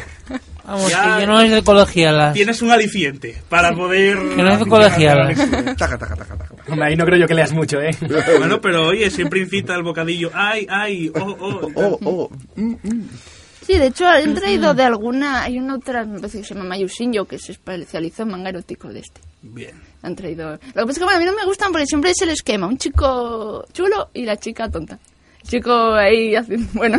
[0.69, 2.35] Vamos, Ya- que yo no es de colegialas.
[2.35, 4.19] Tienes un aliciente para poder...
[4.19, 5.39] Que no es de colegialas.
[5.77, 6.55] Taca, taca, taca, taca.
[6.69, 7.91] Hombre, ahí no creo yo que leas mucho, ¿eh?
[8.39, 10.31] Bueno, pero oye, siempre incita el bocadillo.
[10.35, 11.71] Ay, ay, oh, oh.
[11.75, 12.31] Oh, oh.
[12.57, 12.75] mm,
[13.67, 15.43] Sí, de hecho han traído de alguna...
[15.43, 18.51] Hay una autora, me parece que se llama Mayu Shinjo, que se especializó en manga
[18.51, 19.21] erótico de este.
[19.43, 19.73] Bien.
[20.03, 20.53] Han traído...
[20.53, 22.31] Lo que pasa es que bueno, a mí no me gustan porque siempre es el
[22.31, 22.67] esquema.
[22.67, 24.99] Un chico chulo y la chica tonta.
[25.49, 26.67] El chico ahí haciendo...
[26.75, 26.99] Bueno,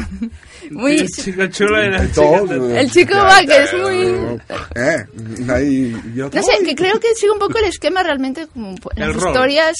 [0.71, 0.97] muy...
[0.97, 2.47] El chico chulo y la chica Todo.
[2.47, 2.81] tonta.
[2.81, 4.39] El chico va, que es muy...
[4.75, 5.05] Eh,
[5.51, 5.95] ahí.
[6.15, 9.15] yo- No sé, que creo que sigue un poco el esquema realmente como en las
[9.15, 9.27] rol.
[9.27, 9.75] historias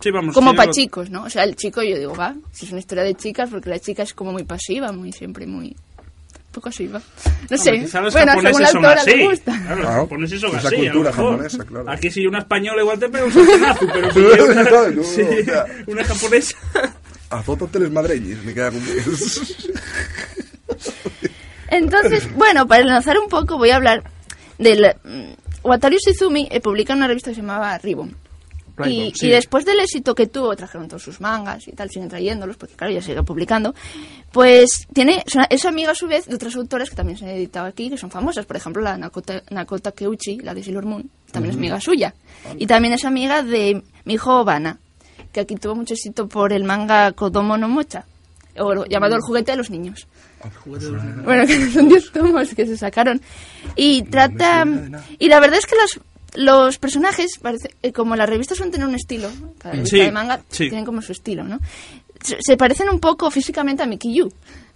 [0.00, 0.34] Sí, vamos.
[0.34, 1.24] como sí, para lo- chicos, ¿no?
[1.24, 3.78] O sea, el chico yo digo, va, si es una historia de chicas, porque la
[3.78, 5.68] chica es como muy pasiva, muy siempre muy...
[5.68, 7.00] Un poco así, va.
[7.50, 9.52] No sé, Hombre, quizá los bueno, según la autora le gusta.
[9.52, 10.02] Claro, los Claro.
[10.02, 10.76] japoneses son Es la así.
[10.76, 11.90] cultura japonesa, claro.
[11.90, 14.18] Aquí si una española igual te pega un sartenazo, pero si
[14.50, 15.64] una, no, sí, o sea.
[15.86, 16.56] una japonesa...
[17.30, 18.80] Azoto teles madreñis, me queda con
[21.70, 24.04] Entonces, bueno, para enlazar un poco voy a hablar
[24.58, 24.94] del...
[25.04, 28.16] mm, Wataru Shizumi eh, publica una revista que se llamaba Ribbon.
[28.78, 29.26] Y, Ribbon, sí.
[29.26, 32.76] y después del éxito que tuvo, trajeron todos sus mangas y tal, siguen trayéndolos, porque
[32.76, 33.74] claro, ya sigue publicando,
[34.32, 37.66] pues tiene, es amiga a su vez de otras autoras que también se han editado
[37.66, 38.46] aquí, que son famosas.
[38.46, 42.14] Por ejemplo, la Nakota, Nakota Keuchi, la de Sailor Moon, también es amiga suya.
[42.56, 44.78] Y también es amiga de mi hijo Obana,
[45.38, 48.04] que aquí tuvo mucho éxito por el manga Kodomo no Mocha,
[48.58, 50.08] o llamado El juguete de los niños.
[51.24, 53.20] Bueno, que son 10 tomos que se sacaron.
[53.76, 54.66] Y trata...
[55.18, 56.00] Y la verdad es que los,
[56.34, 60.10] los personajes, parece, eh, como las revistas suelen tener un estilo, cada revista Sí, de
[60.12, 60.68] manga sí.
[60.68, 61.60] tienen como su estilo, ¿no?
[62.20, 64.28] Se, parecen un poco físicamente a Mickey Yu,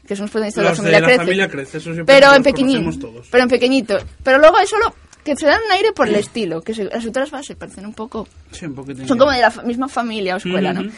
[0.06, 1.24] que son los protagonistas de la Los familia de la Crece.
[1.24, 3.12] familia Crece, eso pero los en pequeñito.
[3.32, 3.98] Pero en pequeñito.
[4.22, 7.04] Pero luego hay solo que se dan un aire por el estilo, que se- las
[7.04, 9.06] autoras se parecen un poco Sí, un poquitín.
[9.06, 10.72] son como de la fa- misma familia o escuela.
[10.72, 10.90] ¿no?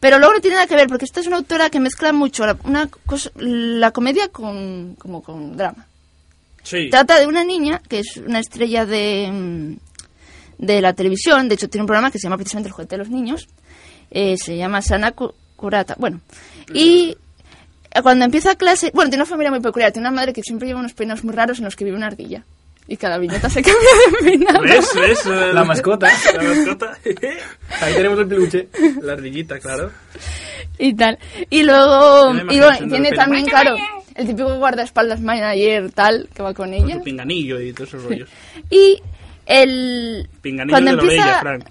[0.00, 2.46] Pero luego no tiene nada que ver, porque esta es una autora que mezcla mucho
[2.46, 5.86] la, una cosa- la comedia con, como con drama.
[6.62, 6.88] Sí.
[6.90, 9.76] Trata de una niña que es una estrella de, mm,
[10.58, 12.98] de la televisión, de hecho tiene un programa que se llama precisamente El juguete de
[12.98, 13.48] los niños,
[14.10, 15.12] eh, se llama Sana
[15.56, 16.20] Kurata, bueno,
[16.74, 17.16] y
[18.02, 20.80] cuando empieza clase, bueno, tiene una familia muy peculiar, tiene una madre que siempre lleva
[20.80, 22.44] unos peinados muy raros en los que vive una ardilla.
[22.88, 23.88] Y cada viñeta se cambia
[24.20, 24.62] de peinado.
[24.62, 24.90] ¿Ves?
[24.94, 25.26] ¿Ves?
[25.26, 26.08] La mascota.
[26.34, 26.98] La mascota.
[27.82, 28.68] Ahí tenemos el peluche.
[29.02, 29.90] La ardillita, claro.
[30.78, 31.18] y tal.
[31.50, 33.76] Y luego, Tiene y bueno, también, claro,
[34.14, 36.96] el típico guardaespaldas manager tal, que va con Con ella.
[36.96, 38.28] su pinganillo y todos esos rollos.
[38.70, 39.00] Y
[39.48, 40.28] el...
[40.42, 41.40] Pinganillo Cuando de la orella, empieza...
[41.40, 41.64] Frank.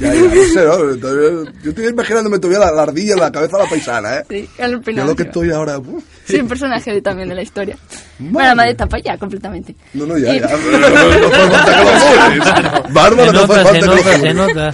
[0.00, 0.96] Ya, ya, no sé, ¿no?
[1.00, 4.24] Todavía- Yo estoy imaginándome todavía la, la ardilla en la cabeza de la paisana, ¿eh?
[4.28, 5.78] Sí, Yo peinado lo que estoy ahora...
[5.78, 6.04] uf.
[6.26, 7.76] Sí, un personaje de- también de la historia.
[8.18, 8.32] Madre.
[8.32, 9.74] Bueno, la madre tapa ya, completamente.
[9.94, 10.46] No, no, ya, Y- ya.
[10.46, 12.92] No, no, hace falta que lo pones.
[12.92, 14.72] Bárbara, no hace falta que lo nota, se nota.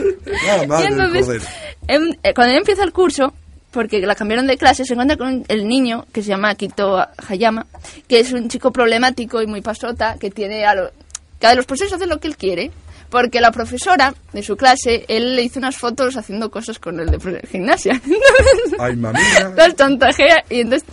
[0.71, 1.43] Ah, entonces,
[1.87, 3.33] em, eh, cuando ella empieza el curso,
[3.71, 7.67] porque la cambiaron de clase, se encuentra con el niño que se llama Akito Hayama,
[8.09, 10.91] que es un chico problemático y muy pasota, que tiene a lo,
[11.39, 12.71] cada de los procesos hace lo que él quiere.
[13.11, 17.11] Porque la profesora de su clase, él le hizo unas fotos haciendo cosas con el
[17.11, 17.99] de gimnasia.
[18.79, 19.51] Ay, mamita.
[19.57, 20.87] las chantajea y entonces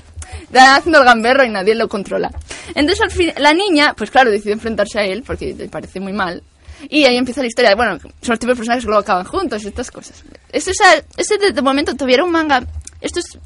[0.43, 2.31] está haciendo el gamberro y nadie lo controla.
[2.73, 6.13] Entonces al fin, la niña, pues claro, decide enfrentarse a él porque le parece muy
[6.13, 6.41] mal.
[6.89, 7.75] Y ahí empieza la historia.
[7.75, 10.23] Bueno, son los tipos de personajes que luego acaban juntos y estas cosas.
[10.53, 12.63] Este, es a- este de, de momento tuviera un manga.
[13.01, 13.38] Esto es.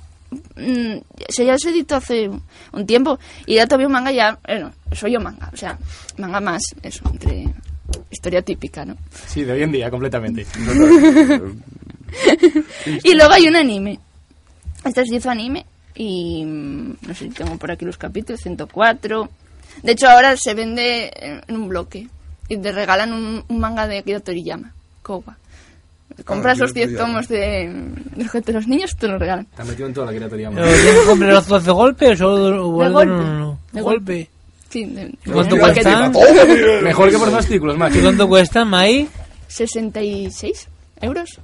[0.59, 2.29] Mm, se ya se editó hace
[2.71, 4.37] un tiempo y ya todavía un manga ya.
[4.45, 5.49] Bueno, soy yo manga.
[5.53, 5.77] O sea,
[6.17, 6.61] manga más.
[6.83, 7.47] Eso, entre.
[8.11, 8.95] Historia típica, ¿no?
[9.25, 10.45] Sí, de hoy en día, completamente.
[13.03, 13.99] Y luego hay un anime.
[14.83, 19.29] Este se hizo anime y mm, no sé si tengo por aquí los capítulos, 104.
[19.83, 22.07] De hecho ahora se vende en en un bloque
[22.47, 25.37] y te regalan un, un manga de Akira Toriyama, Kowa.
[26.25, 27.07] Compras Akira los 10 Toriyama.
[27.07, 27.37] tomos de,
[28.15, 29.45] de los te los niños te los regalan.
[29.55, 30.49] Te has metido en toda la criatura.
[30.53, 32.49] ¿Pero tienes que comprar los dos de golpe o solo
[32.83, 33.05] De golpe.
[33.05, 33.59] no, no, no.
[33.71, 34.29] De golpe?
[34.69, 36.13] Sí, de, ¿Cuánto de- cuestan?
[36.83, 37.95] Mejor que por fascículos, más.
[37.95, 39.07] ¿Y cuánto cuesta, Mai?
[39.47, 40.67] 66
[41.01, 41.39] euros.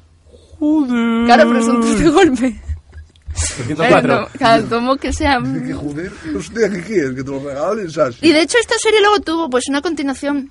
[0.60, 1.26] Joder.
[1.26, 2.46] Claro, pero son tres de golpe.
[2.48, 4.08] Eh, 204.
[4.22, 5.40] no, cada tomo que sea...
[5.66, 6.12] ¿Qué joder?
[6.38, 7.16] Hostia, ¿qué quieres?
[7.16, 7.88] ¿Que te lo regalen?
[8.22, 10.50] Y de hecho esta serie luego tuvo pues una continuación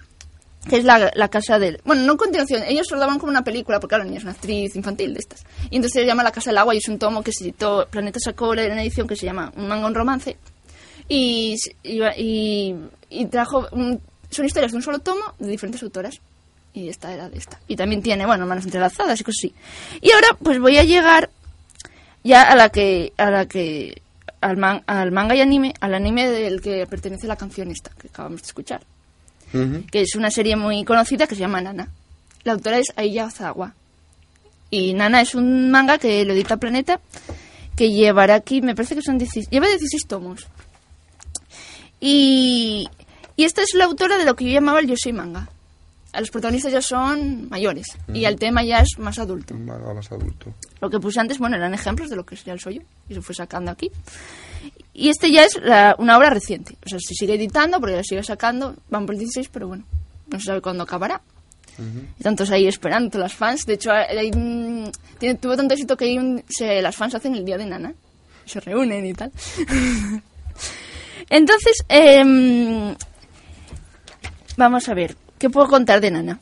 [0.69, 1.81] que es la, la casa del...
[1.85, 4.75] Bueno, no continuación, ellos lo daban como una película, porque claro, ni es una actriz
[4.77, 5.45] infantil de estas.
[5.71, 7.87] Y entonces se llama La Casa del Agua y es un tomo que se editó,
[7.91, 10.37] Planeta sacó una edición que se llama Un manga, un romance.
[11.09, 12.75] Y, y, y-
[13.11, 13.69] y trajo...
[13.73, 14.01] un-
[14.31, 16.19] son historias de un solo tomo de diferentes autoras.
[16.73, 17.61] Y esta era de esta.
[17.69, 19.55] Y también tiene, bueno, manos entrelazadas y cosas así.
[20.01, 21.31] Y ahora pues voy a llegar
[22.25, 23.13] ya a la que...
[23.17, 24.01] A la que
[24.41, 28.09] al, man- al manga y anime, al anime del que pertenece la canción esta que
[28.09, 28.83] acabamos de escuchar
[29.91, 31.89] Que es una serie muy conocida que se llama Nana.
[32.43, 33.75] La autora es Aiya Ozawa.
[34.71, 37.01] Y Nana es un manga que lo edita Planeta,
[37.77, 40.47] que llevará aquí, me parece que son 16, lleva 16 tomos.
[42.01, 42.89] Y,
[43.37, 45.49] y esta es la autora de lo que yo llamaba el Yosei manga.
[46.13, 49.53] A Los protagonistas ya son mayores y el tema ya es más adulto.
[49.55, 50.55] Manga más adulto.
[50.81, 53.21] Lo que puse antes, bueno, eran ejemplos de lo que sería el sollo y se
[53.21, 53.91] fue sacando aquí.
[54.97, 56.77] Y este ya es la- una obra reciente.
[56.87, 58.77] O sea, se sigue editando porque la sigue sacando.
[58.89, 59.85] Van por el 16, pero bueno,
[60.29, 61.21] no se sabe cuándo acabará.
[62.19, 63.67] Y tantos ahí esperando, las fans.
[63.67, 64.31] De hecho, hay,
[65.19, 67.93] tiene, tuvo tanto éxito que hay un- se- las fans hacen el día de Nana.
[68.47, 69.33] Se reúnen y tal.
[71.31, 72.95] Entonces, em,
[74.57, 75.17] vamos a ver.
[75.39, 76.39] ¿Qué puedo contar de Nana?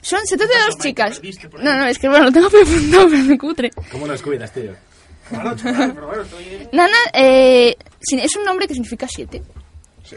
[0.00, 1.20] Son, se trata de dos chicas.
[1.62, 3.70] No, no, es que bueno, lo tengo apuntado, pero me cutre.
[3.90, 4.72] ¿Cómo nos cuidas, tío?
[6.72, 7.76] Nana eh,
[8.10, 9.42] es un nombre que significa siete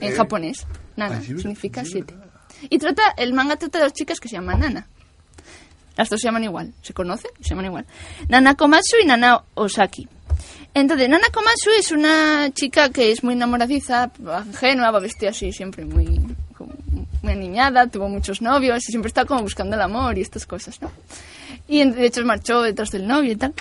[0.02, 0.66] en japonés.
[0.96, 2.14] Nana Ah, sí, significa siete.
[2.70, 4.88] Y trata, el manga trata de dos chicas que se llaman Nana.
[5.96, 7.86] Las dos se llaman igual, se conocen se llaman igual.
[8.28, 10.08] Nana Komatsu y Nana Osaki.
[10.74, 14.12] Entonces, Nana Komatsu es una chica que es muy enamoradiza,
[14.46, 16.20] ingenua, va vestida así siempre muy,
[16.56, 16.74] como
[17.24, 20.82] muy aniñada, tuvo muchos novios y siempre está como buscando el amor y estas cosas,
[20.82, 20.92] ¿no?
[21.68, 23.54] Y de hecho marchó detrás del novio y tal.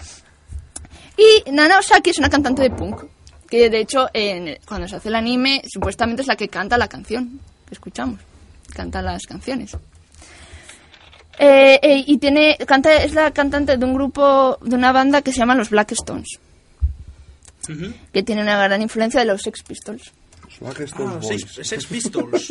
[1.18, 3.02] Y Nana Osaki es una cantante de punk,
[3.50, 6.87] que de hecho en- cuando se hace el anime supuestamente es la que canta la
[6.88, 8.20] canción que escuchamos,
[8.74, 9.76] canta las canciones.
[11.40, 15.33] Eh, eh, y tiene canta es la cantante de un grupo de una banda que
[15.33, 16.38] se llama los Black Stones,
[18.12, 20.12] que tiene una gran influencia de los Sex Pistols.
[20.61, 21.23] Stone Ah.
[21.62, 22.47] Sex, Pistols.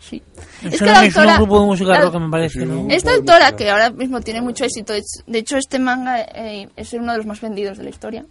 [0.00, 0.22] Sí.
[0.64, 2.80] Es que es un grupo de música rock, me parece, Sí, ¿no?
[2.82, 6.92] un- Esta autora, que ahora mismo tiene mucho éxito, de hecho este manga eh, es
[6.92, 8.24] uno de los más vendidos de la historia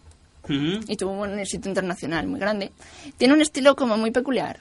[0.43, 0.79] Ujú.
[0.87, 2.71] y tuvo un éxito internacional muy grande,
[3.17, 4.59] tiene un estilo como muy peculiar.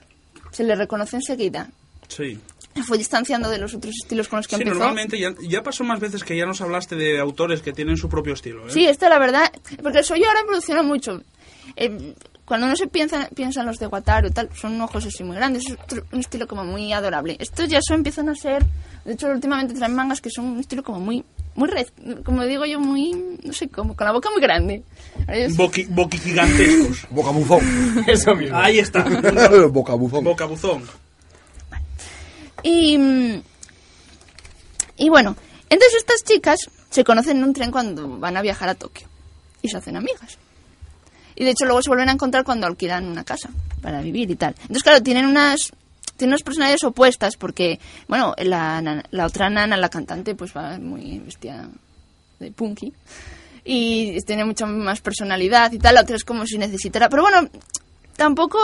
[0.52, 1.68] Se le reconoce enseguida.
[2.08, 2.38] Sí.
[2.74, 4.78] Se fue distanciando de los otros estilos con los que Sí, empezó.
[4.78, 8.08] normalmente ya, ya pasó más veces que ya nos hablaste de autores que tienen su
[8.08, 8.66] propio estilo.
[8.68, 8.70] ¿eh?
[8.72, 9.50] Sí, esta la verdad,
[9.82, 11.20] porque el Soyo ahora evoluciona mucho.
[11.76, 12.14] Eh,
[12.50, 15.36] cuando uno se piensa, piensa en los de Wataru y tal, son ojos así muy
[15.36, 17.36] grandes, es otro- un estilo como muy adorable.
[17.38, 18.64] Estos ya son, empiezan a ser,
[19.04, 21.86] de hecho últimamente traen mangas que son un estilo como muy, muy red,
[22.24, 23.12] como digo yo, muy,
[23.44, 24.82] no sé cómo, con la boca muy grande.
[25.28, 27.06] Es- Boqui, boquigigantescos.
[27.10, 27.60] Boca buzón.
[28.08, 28.56] Eso mismo.
[28.58, 29.04] Ahí está.
[29.70, 30.24] Boca buzón.
[30.24, 30.82] Bocabuzón.
[32.64, 33.42] Y, mm,
[34.96, 35.36] y bueno,
[35.68, 36.58] entonces estas chicas
[36.90, 39.06] se conocen en un tren cuando van a viajar a Tokio
[39.62, 40.36] y se hacen amigas.
[41.36, 44.36] Y de hecho luego se vuelven a encontrar cuando alquilan una casa para vivir y
[44.36, 44.54] tal.
[44.60, 45.70] Entonces, claro, tienen unas
[46.16, 51.18] tienen unas personalidades opuestas porque, bueno, la, la otra nana, la cantante, pues va muy
[51.20, 51.66] vestida
[52.38, 52.92] de punky
[53.64, 55.94] y tiene mucha más personalidad y tal.
[55.94, 57.08] La otra es como si necesitara...
[57.08, 57.48] Pero bueno,
[58.16, 58.58] tampoco...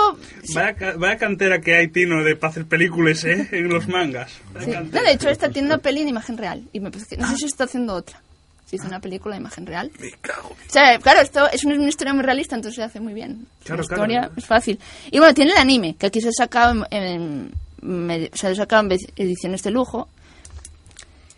[0.55, 3.49] Vaya, vaya cantera que hay, Tino, de para hacer películas, ¿eh?
[3.53, 4.33] En los mangas.
[4.63, 4.71] Sí.
[4.93, 6.63] No, de hecho, esta tiene una peli en imagen real.
[6.75, 8.21] Y me parece que- no sé si está haciendo otra.
[8.67, 9.91] Si hizo una película de imagen real.
[10.01, 10.49] Me cago.
[10.49, 13.47] O sea, claro, esto es una, una historia muy realista, entonces se hace muy bien.
[13.65, 14.35] Claro, la historia claro.
[14.37, 14.81] es fácil.
[15.13, 18.55] Y bueno, tiene el anime, que aquí se ha sacado en, en- me- se ha
[18.57, 20.09] sacado en ediciones de lujo.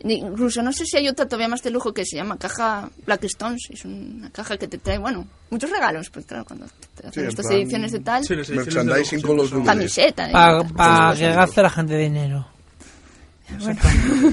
[0.00, 3.24] Incluso no sé si hay otra todavía más de lujo que se llama caja Black
[3.24, 3.62] Stones.
[3.70, 6.08] Es una caja que te trae, bueno, muchos regalos.
[6.10, 8.84] Pues claro, cuando te hacen en estas plan- ediciones de tal, Sí, las ediciones de
[8.84, 9.94] Merchandising lujo con los siempre son- DVDs.
[9.94, 10.30] camiseta.
[10.32, 10.72] Para tal.
[10.74, 12.46] pa que gaste la gente dinero.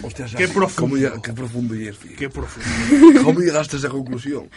[0.04, 0.76] Hostia, Qué profundo.
[0.76, 1.74] ¿Cómo, llega- qué profundo
[2.18, 3.24] Qué profundo.
[3.24, 4.50] ¿Cómo llegaste a esa conclusión?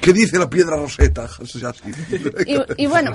[0.00, 1.28] ¿Qué dice la piedra roseta?
[1.40, 1.82] O sea, así.
[2.46, 3.12] y, y bueno,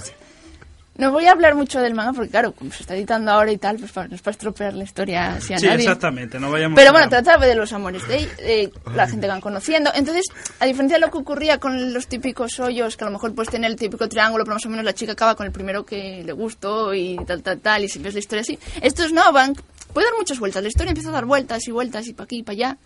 [0.98, 3.58] no voy a hablar mucho del manga porque, claro, como se está editando ahora y
[3.58, 5.80] tal, pues para, no es para estropear la historia así a Sí, nadie.
[5.84, 9.32] exactamente, no vayamos Pero a- bueno, trataba de los amores de, de la gente que
[9.32, 9.92] van conociendo.
[9.96, 10.26] Entonces,
[10.60, 13.50] a diferencia de lo que ocurría con los típicos hoyos, que a lo mejor puedes
[13.50, 16.22] tener el típico triángulo, pero más o menos la chica acaba con el primero que
[16.26, 18.60] le gustó y tal, tal, tal, y si ves la historia así.
[18.82, 19.54] Estos no, van,
[19.94, 20.62] puede dar muchas vueltas.
[20.64, 22.78] La historia empieza a dar vueltas y vueltas y para aquí y para allá.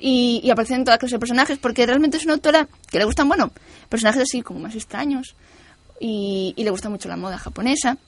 [0.00, 3.26] Y, y aparecen toda clase de personajes, porque realmente es una autora que le gustan,
[3.28, 3.50] bueno,
[3.88, 5.34] personajes así como más extraños.
[6.00, 7.98] Y, y le gusta mucho la moda japonesa.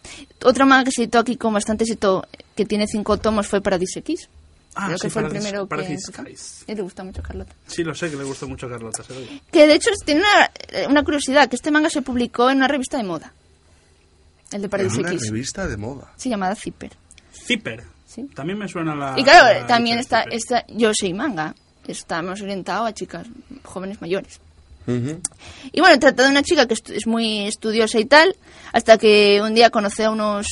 [0.44, 4.00] Otro manga que se editó aquí con bastante éxito, que tiene cinco tomos, fue Paradise
[4.02, 4.28] Kiss.
[4.76, 6.12] Ah, Creo sí, que fue el Paradise- primero que Paradise.
[6.24, 6.64] Kiss.
[6.68, 7.52] Y le gusta mucho a Carlota.
[7.66, 9.02] Sí, lo sé que le gusta mucho a Carlota.
[9.02, 9.33] se lo digo.
[9.50, 12.68] Que de hecho tiene una, eh, una curiosidad, que este manga se publicó en una
[12.68, 13.33] revista de moda.
[14.52, 15.26] El de Paradise una Kiss.
[15.28, 16.12] revista de moda.
[16.16, 16.92] Sí, llamada Zipper.
[17.33, 17.83] Zipper.
[18.11, 18.29] Sí.
[18.35, 19.14] También me suena la...
[19.16, 21.55] y claro, la también está, está Yo soy manga.
[21.87, 23.27] Está más orientado a chicas
[23.64, 24.40] jóvenes mayores.
[25.73, 28.35] Y bueno, trata de una chica que es muy estudiosa y tal,
[28.73, 30.46] hasta que un día conoce a unos,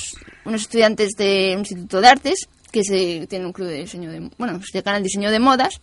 [0.44, 4.31] unos estudiantes de un instituto de artes que se tienen un club de diseño de,
[4.38, 5.81] bueno, se dedican al diseño de modas.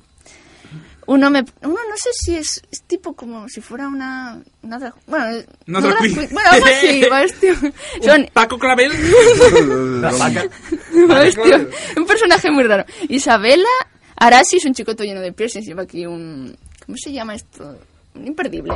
[1.07, 5.25] Uno me, uno no sé si es, es tipo como si fuera una, una bueno,
[5.67, 6.15] Una no drag drag queen.
[6.15, 7.03] queen, bueno, algo así,
[8.03, 8.91] son, Paco Clavel.
[11.97, 12.85] Un personaje muy raro.
[13.09, 13.67] Isabela
[14.17, 17.77] Arasi es un chico todo lleno de piercings, lleva aquí un, ¿cómo se llama esto?
[18.15, 18.71] Un imperdible.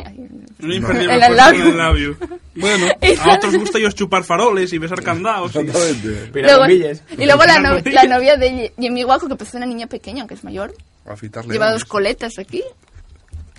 [0.61, 1.61] Un imperdible El puesto labio.
[1.63, 2.17] en el labio.
[2.55, 2.87] Bueno,
[3.23, 5.55] a otros gusta ellos chupar faroles y besar candados.
[5.55, 6.29] y- Exactamente.
[6.33, 9.87] Pero Luego- y luego la, no- la novia de Jimmy Waco, que parece una niña
[9.87, 10.73] pequeña, aunque es mayor,
[11.09, 12.63] Afitarle lleva dos coletas aquí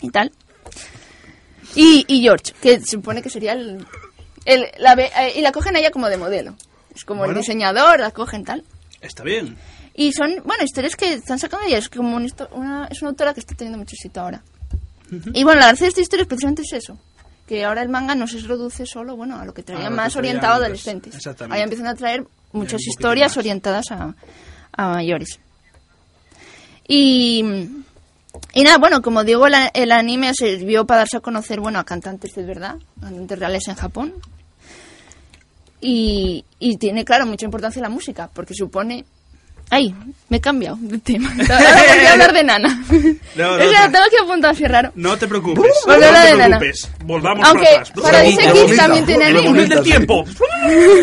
[0.00, 0.32] y tal.
[1.74, 3.86] Y, y George, que se supone que sería el...
[4.44, 6.56] el- la ve- eh, y la cogen a ella como de modelo.
[6.94, 7.32] Es como Bueno.
[7.34, 8.64] el diseñador, la cogen tal.
[9.00, 9.56] Está bien.
[9.94, 11.78] Y son, bueno, historias que están sacando ella.
[11.78, 14.42] Es como una, una- es una autora que está teniendo mucho éxito ahora.
[15.34, 16.98] Y bueno, la gracia de esta historia es precisamente es eso.
[17.46, 19.90] Que ahora el manga no se reduce solo, bueno, a lo que traía A lo
[19.90, 21.16] que más orientado a adolescentes.
[21.16, 21.56] exactamente.
[21.56, 24.14] Ahí empiezan a traer muchas historias orientadas a,
[24.72, 25.40] a mayores.
[26.92, 27.44] Y,
[28.52, 32.34] y nada, bueno, como digo, el, anime sirvió para darse a conocer, bueno, a cantantes
[32.34, 34.14] de verdad, cantantes reales en Japón.
[35.80, 39.04] Y, y tiene, claro, mucha importancia la música, porque supone...
[39.70, 39.94] Ay,
[40.28, 41.30] me he cambiado de tema.
[41.38, 42.84] Ahora voy a hablar de Nana.
[43.36, 43.92] No, no, o sea, no.
[43.92, 44.90] tengo que apuntar así raro.
[44.96, 45.72] No te preocupes.
[45.86, 46.58] Volver no te de Nana.
[46.58, 46.90] preocupes.
[47.04, 48.00] Volvamos Aunque para atrás.
[48.02, 49.48] para Rebobina, X rebobina, también tiene El anime.
[49.48, 50.24] túnel del tiempo.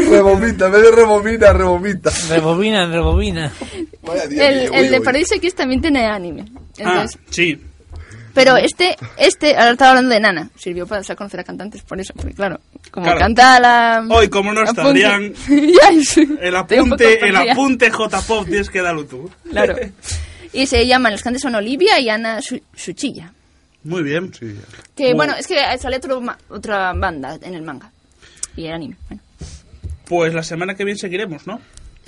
[0.09, 2.11] Rebomita, en vez de rebomina, rebomita.
[2.29, 3.53] Rebobina, rebobina.
[4.29, 5.01] Día que El, el de.
[5.01, 6.45] Paradise X también tiene anime.
[6.83, 7.59] Ah, sí.
[8.37, 10.49] Pero este, este, ahora estaba hablando de Nana.
[10.57, 12.13] Sirvió para conocer a cantantes por eso.
[12.15, 12.59] Porque claro,
[12.91, 13.19] como Claro.
[13.19, 14.05] canta la...
[14.09, 18.69] Hoy, como no la está punky- Adrián, ya, es- El apunte, el apunte J-Pop tienes
[18.69, 19.29] que darlo tú.
[19.49, 19.75] Claro.
[20.53, 23.31] Y se llaman, los cantantes son Olivia y Ana Su- Suchilla.
[23.83, 24.33] Muy bien.
[24.33, 24.55] Sí.
[24.95, 27.91] Que bueno, es que sale otro ma- otra banda en el manga.
[28.55, 28.95] Y el anime.
[29.09, 29.21] Bueno.
[30.05, 31.57] Pues la semana que viene seguiremos, ¿no?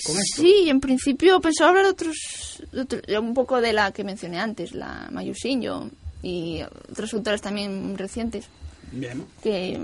[0.04, 0.42] Con esto.
[0.42, 4.40] Sí, en principio pensaba hablar de otros, de otro- un poco de la que mencioné
[4.40, 5.92] antes, la Mayusinho
[6.24, 6.62] y
[6.92, 8.48] otros autores también recientes
[8.92, 9.26] Bien.
[9.44, 9.80] que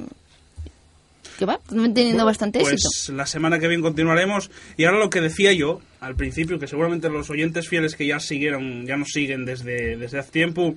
[1.40, 3.14] que va teniendo bastante Pues éxito.
[3.18, 4.50] la semana que viene continuaremos.
[4.78, 8.20] Y ahora lo que decía yo al principio, que seguramente los oyentes fieles que ya
[8.22, 10.76] siguieron, ya nos siguen desde, desde hace tiempo,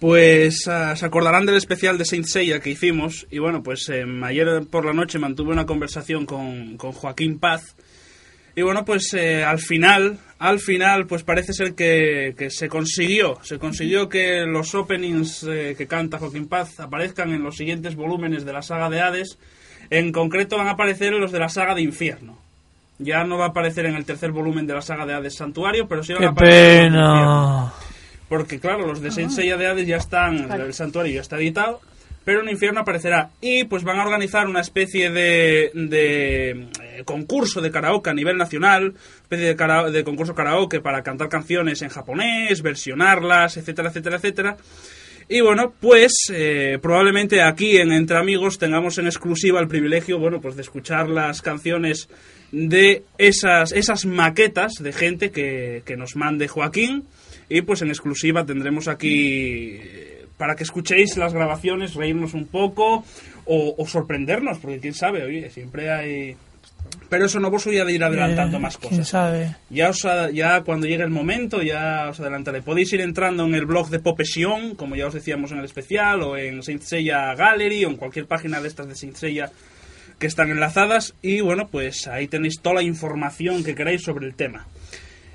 [0.00, 3.26] pues ah, se acordarán del especial de Saint Seiya que hicimos.
[3.30, 7.76] Y bueno, pues em, ayer por la noche mantuve una conversación con, con Joaquín Paz.
[8.56, 13.38] Y bueno, pues eh, al final, al final, pues parece ser que, que se consiguió,
[13.42, 18.44] se consiguió que los openings eh, que canta Joaquín Paz aparezcan en los siguientes volúmenes
[18.44, 19.38] de la saga de Hades.
[19.88, 22.38] En concreto van a aparecer en los de la saga de Infierno.
[22.98, 25.86] Ya no va a aparecer en el tercer volumen de la saga de Hades Santuario,
[25.88, 27.72] pero sí van a ¡Qué aparecer en infierno.
[28.28, 31.80] Porque claro, los de Saint Seiya de Hades ya están, el santuario ya está editado,
[32.24, 33.30] pero en Infierno aparecerá.
[33.40, 36.68] Y pues van a organizar una especie de, de
[37.04, 41.88] concurso de karaoke a nivel nacional, especie de, de concurso karaoke para cantar canciones en
[41.88, 44.56] japonés, versionarlas, etcétera, etcétera, etcétera.
[45.28, 50.40] Y bueno, pues eh, probablemente aquí en Entre Amigos tengamos en exclusiva el privilegio, bueno,
[50.40, 52.08] pues de escuchar las canciones
[52.52, 57.04] de esas, esas maquetas de gente que, que nos mande Joaquín.
[57.48, 63.04] Y pues en exclusiva tendremos aquí eh, para que escuchéis las grabaciones, reírnos un poco
[63.46, 66.36] o, o sorprendernos, porque quién sabe, oye, siempre hay...
[67.08, 69.08] Pero eso no vos voy a ir adelantando Eh, más ¿Quién cosas.
[69.08, 69.56] sabe?
[69.70, 72.62] Ya, os ya cuando llegue el momento, ya os adelantaré.
[72.62, 76.22] Podéis ir entrando en el blog de Popesion, como ya os decíamos en el especial,
[76.22, 79.50] o en Saint Seiya Gallery, o en cualquier página de estas de Saint Seiya
[80.18, 81.14] que están enlazadas.
[81.22, 84.66] Y bueno, pues ahí tenéis toda la información que queráis sobre el tema.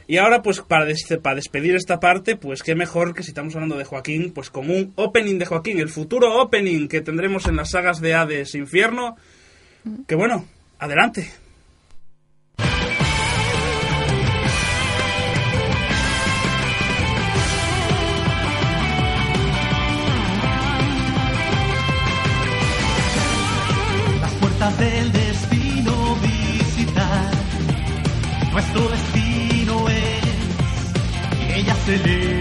[0.07, 3.53] Y ahora, pues para, des- para despedir esta parte, pues qué mejor que si estamos
[3.55, 7.55] hablando de Joaquín, pues con un opening de Joaquín, el futuro opening que tendremos en
[7.55, 9.15] las sagas de Hades Infierno.
[10.07, 10.45] Que bueno,
[10.79, 11.31] adelante.
[24.77, 27.31] Del destino visitar.
[28.51, 32.40] Nuestro destino es que ellas se elevarán.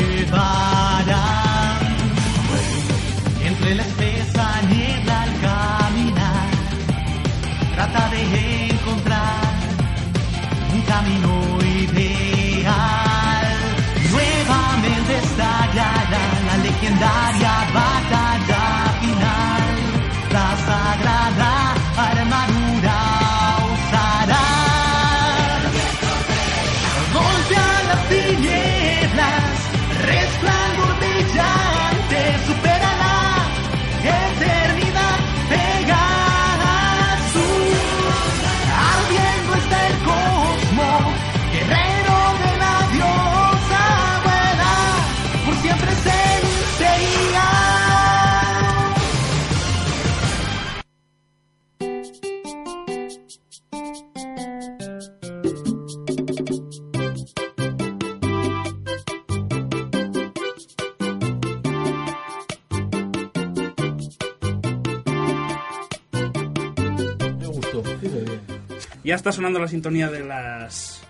[69.21, 71.03] Está sonando la sintonía de las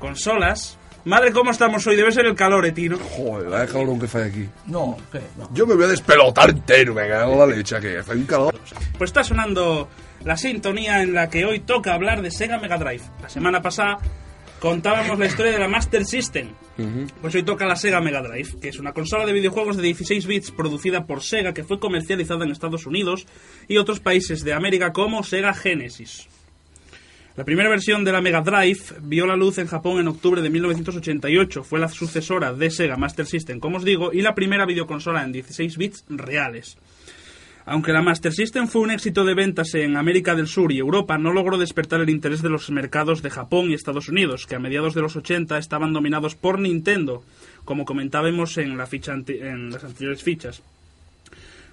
[0.00, 0.76] consolas.
[1.04, 1.94] Madre, ¿cómo estamos hoy?
[1.94, 2.98] Debe ser el calor, eh, Tino.
[2.98, 4.48] Joder, vaya calor que falla aquí.
[4.66, 5.20] No, ¿qué?
[5.36, 5.48] No.
[5.54, 8.58] Yo me voy a despelotar entero, me cago en la leche, que hace un calor.
[8.98, 9.88] Pues está sonando
[10.24, 13.04] la sintonía en la que hoy toca hablar de Sega Mega Drive.
[13.22, 13.98] La semana pasada
[14.58, 16.48] contábamos la historia de la Master System.
[17.20, 20.26] Pues hoy toca la Sega Mega Drive, que es una consola de videojuegos de 16
[20.26, 23.26] bits producida por Sega que fue comercializada en Estados Unidos
[23.68, 26.28] y otros países de América como Sega Genesis.
[27.38, 30.50] La primera versión de la Mega Drive vio la luz en Japón en octubre de
[30.50, 31.62] 1988.
[31.62, 35.30] Fue la sucesora de Sega Master System, como os digo, y la primera videoconsola en
[35.30, 36.78] 16 bits reales.
[37.64, 41.16] Aunque la Master System fue un éxito de ventas en América del Sur y Europa,
[41.16, 44.58] no logró despertar el interés de los mercados de Japón y Estados Unidos, que a
[44.58, 47.22] mediados de los 80 estaban dominados por Nintendo,
[47.64, 50.60] como comentábamos en, las anteriores fichas.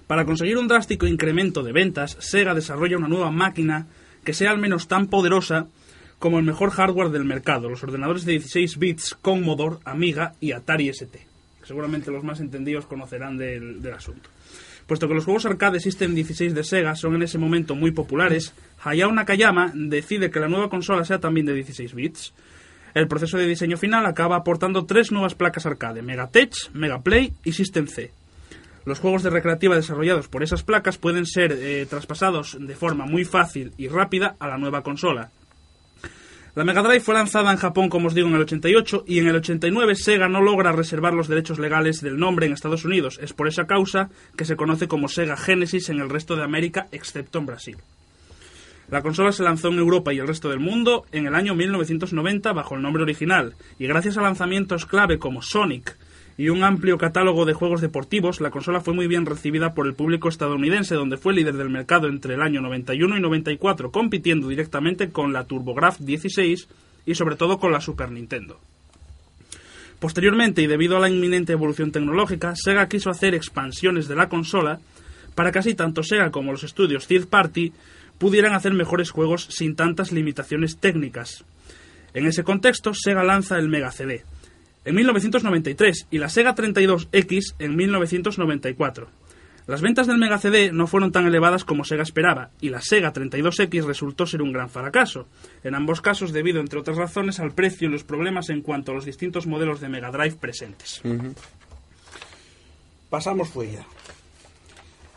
[0.06, 3.88] Para conseguir un drástico incremento de ventas, Sega desarrolla una nueva máquina
[4.26, 5.68] que sea al menos tan poderosa
[6.18, 10.88] como el mejor hardware del mercado, los ordenadores de 16 bits Commodore, Amiga y Atari
[10.88, 11.26] ST.
[11.62, 14.28] Seguramente los más entendidos conocerán del, del asunto.
[14.86, 18.52] Puesto que los juegos arcade System 16 de Sega son en ese momento muy populares,
[18.82, 22.34] Hayao Nakayama decide que la nueva consola sea también de 16 bits.
[22.94, 27.86] El proceso de diseño final acaba aportando tres nuevas placas arcade, Megatech, Megaplay y System
[27.86, 28.10] C.
[28.86, 33.24] Los juegos de recreativa desarrollados por esas placas pueden ser eh, traspasados de forma muy
[33.24, 35.30] fácil y rápida a la nueva consola.
[36.54, 39.26] La Mega Drive fue lanzada en Japón, como os digo, en el 88 y en
[39.26, 43.18] el 89 Sega no logra reservar los derechos legales del nombre en Estados Unidos.
[43.20, 46.86] Es por esa causa que se conoce como Sega Genesis en el resto de América,
[46.92, 47.76] excepto en Brasil.
[48.88, 52.52] La consola se lanzó en Europa y el resto del mundo en el año 1990
[52.52, 55.96] bajo el nombre original, y gracias a lanzamientos clave como Sonic
[56.38, 59.94] y un amplio catálogo de juegos deportivos, la consola fue muy bien recibida por el
[59.94, 65.08] público estadounidense, donde fue líder del mercado entre el año 91 y 94, compitiendo directamente
[65.08, 66.68] con la TurboGrafx 16
[67.06, 68.60] y sobre todo con la Super Nintendo.
[69.98, 74.78] Posteriormente, y debido a la inminente evolución tecnológica, Sega quiso hacer expansiones de la consola
[75.34, 77.72] para que tanto Sega como los estudios third party
[78.18, 81.44] pudieran hacer mejores juegos sin tantas limitaciones técnicas.
[82.12, 84.22] En ese contexto, Sega lanza el Mega CD
[84.86, 89.08] en 1993 y la Sega 32X en 1994.
[89.66, 93.12] Las ventas del Mega CD no fueron tan elevadas como Sega esperaba, y la Sega
[93.12, 95.26] 32X resultó ser un gran fracaso,
[95.64, 98.94] en ambos casos debido, entre otras razones, al precio y los problemas en cuanto a
[98.94, 101.02] los distintos modelos de Mega Drive presentes.
[103.10, 103.84] Pasamos fuera.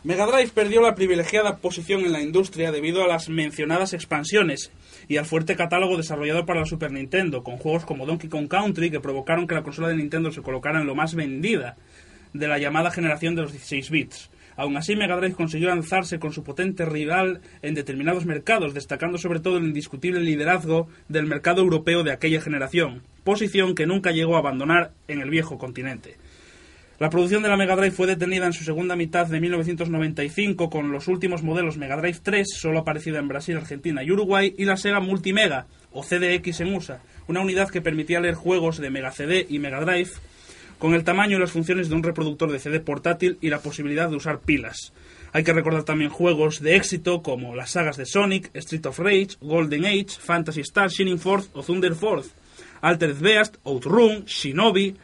[0.02, 4.72] Mega Drive perdió la privilegiada posición en la industria debido a las mencionadas expansiones
[5.10, 8.92] y al fuerte catálogo desarrollado para la Super Nintendo, con juegos como Donkey Kong Country
[8.92, 11.76] que provocaron que la consola de Nintendo se colocara en lo más vendida
[12.32, 14.30] de la llamada generación de los 16 bits.
[14.56, 19.42] Aún así, Mega Drive consiguió alzarse con su potente rival en determinados mercados, destacando sobre
[19.42, 24.40] todo el indiscutible liderazgo del mercado europeo de aquella generación, posición que nunca llegó a
[24.40, 26.16] abandonar en el viejo continente.
[27.00, 30.92] La producción de la Mega Drive fue detenida en su segunda mitad de 1995 con
[30.92, 34.76] los últimos modelos Mega Drive 3, solo aparecida en Brasil, Argentina y Uruguay, y la
[34.76, 39.48] Sega Multimega, o CDX en USA, una unidad que permitía leer juegos de Mega CD
[39.50, 40.10] y Mega Drive
[40.78, 44.10] con el tamaño y las funciones de un reproductor de CD portátil y la posibilidad
[44.10, 44.92] de usar pilas.
[45.32, 49.38] Hay que recordar también juegos de éxito como las sagas de Sonic, Street of Rage,
[49.40, 52.32] Golden Age, Fantasy Star, Shining Force o Thunder Force,
[52.82, 54.96] Altered Beast, Outrun, Shinobi,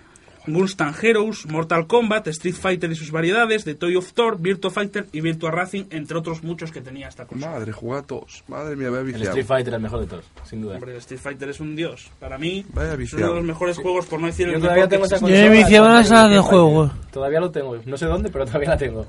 [0.47, 5.07] Gunstan Heroes, Mortal Kombat, Street Fighter y sus variedades, The Toy of Thor, Virtua Fighter
[5.11, 7.53] y Virtua Racing, entre otros muchos que tenía esta consola.
[7.53, 7.73] Madre,
[8.07, 8.43] todos.
[8.47, 9.29] Madre mía, vaya El viciado.
[9.29, 10.75] Street Fighter es el mejor de todos, sin duda.
[10.75, 12.09] Hombre, el Street Fighter es un dios.
[12.19, 14.85] Para mí, Vaya es uno de los mejores juegos, por no decir Yo el todavía
[14.85, 15.31] mejor que tengo esa existe.
[15.33, 16.49] Yo he consola, viciado la sala de Fighter.
[16.49, 16.91] juegos.
[17.11, 19.05] Todavía lo tengo, no sé dónde, pero todavía la tengo.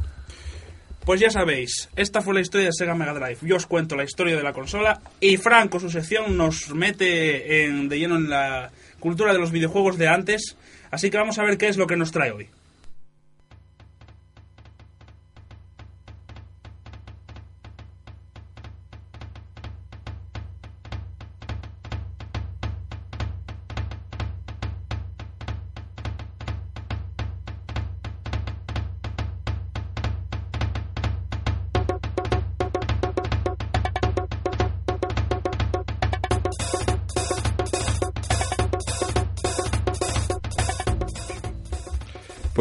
[1.04, 3.38] Pues ya sabéis, esta fue la historia de Sega Mega Drive.
[3.42, 7.88] Yo os cuento la historia de la consola y Franco, su sección, nos mete en-
[7.88, 10.56] de lleno en la cultura de los videojuegos de antes.
[10.96, 12.48] Así que vamos a ver qué es lo que nos trae hoy.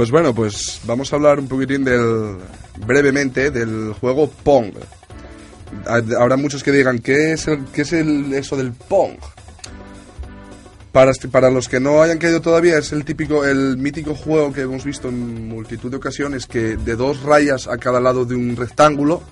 [0.05, 2.37] Pues bueno, pues vamos a hablar un poquitín del
[2.85, 4.71] brevemente del juego Pong.
[5.87, 9.13] Ha- Habrá muchos que digan, ¿qué es, el, qué es el, eso del Pong?
[10.91, 14.53] Para, est- para los que no hayan caído todavía, es el típico, el mítico juego
[14.53, 18.35] que hemos visto en multitud de ocasiones, que de dos rayas a cada lado de
[18.35, 19.23] un rectángulo,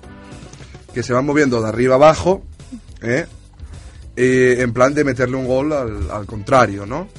[0.92, 2.42] que se van moviendo de arriba abajo,
[3.04, 3.28] ¿eh?
[4.16, 7.10] En plan de meterle un gol al contrario, ¿no?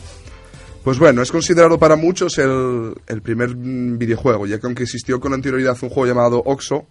[0.85, 5.33] Pues bueno, es considerado para muchos el, el primer videojuego, ya que aunque existió con
[5.33, 6.87] anterioridad un juego llamado Oxo,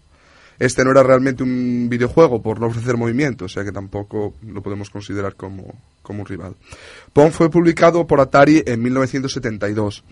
[0.58, 4.64] este no era realmente un videojuego por no ofrecer movimiento, o sea que tampoco lo
[4.64, 6.56] podemos considerar como, como un rival.
[7.14, 10.04] Pong fue publicado por Atari en 1972.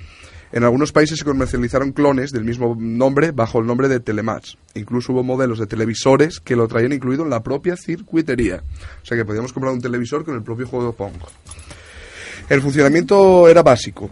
[0.52, 4.58] En algunos países se comercializaron clones del mismo nombre bajo el nombre de Telematch.
[4.76, 8.62] Incluso hubo modelos de televisores que lo traían incluido en la propia circuitería.
[9.02, 11.14] O sea que podíamos comprar un televisor con el propio juego de Pong.
[12.52, 14.10] El funcionamiento era básico.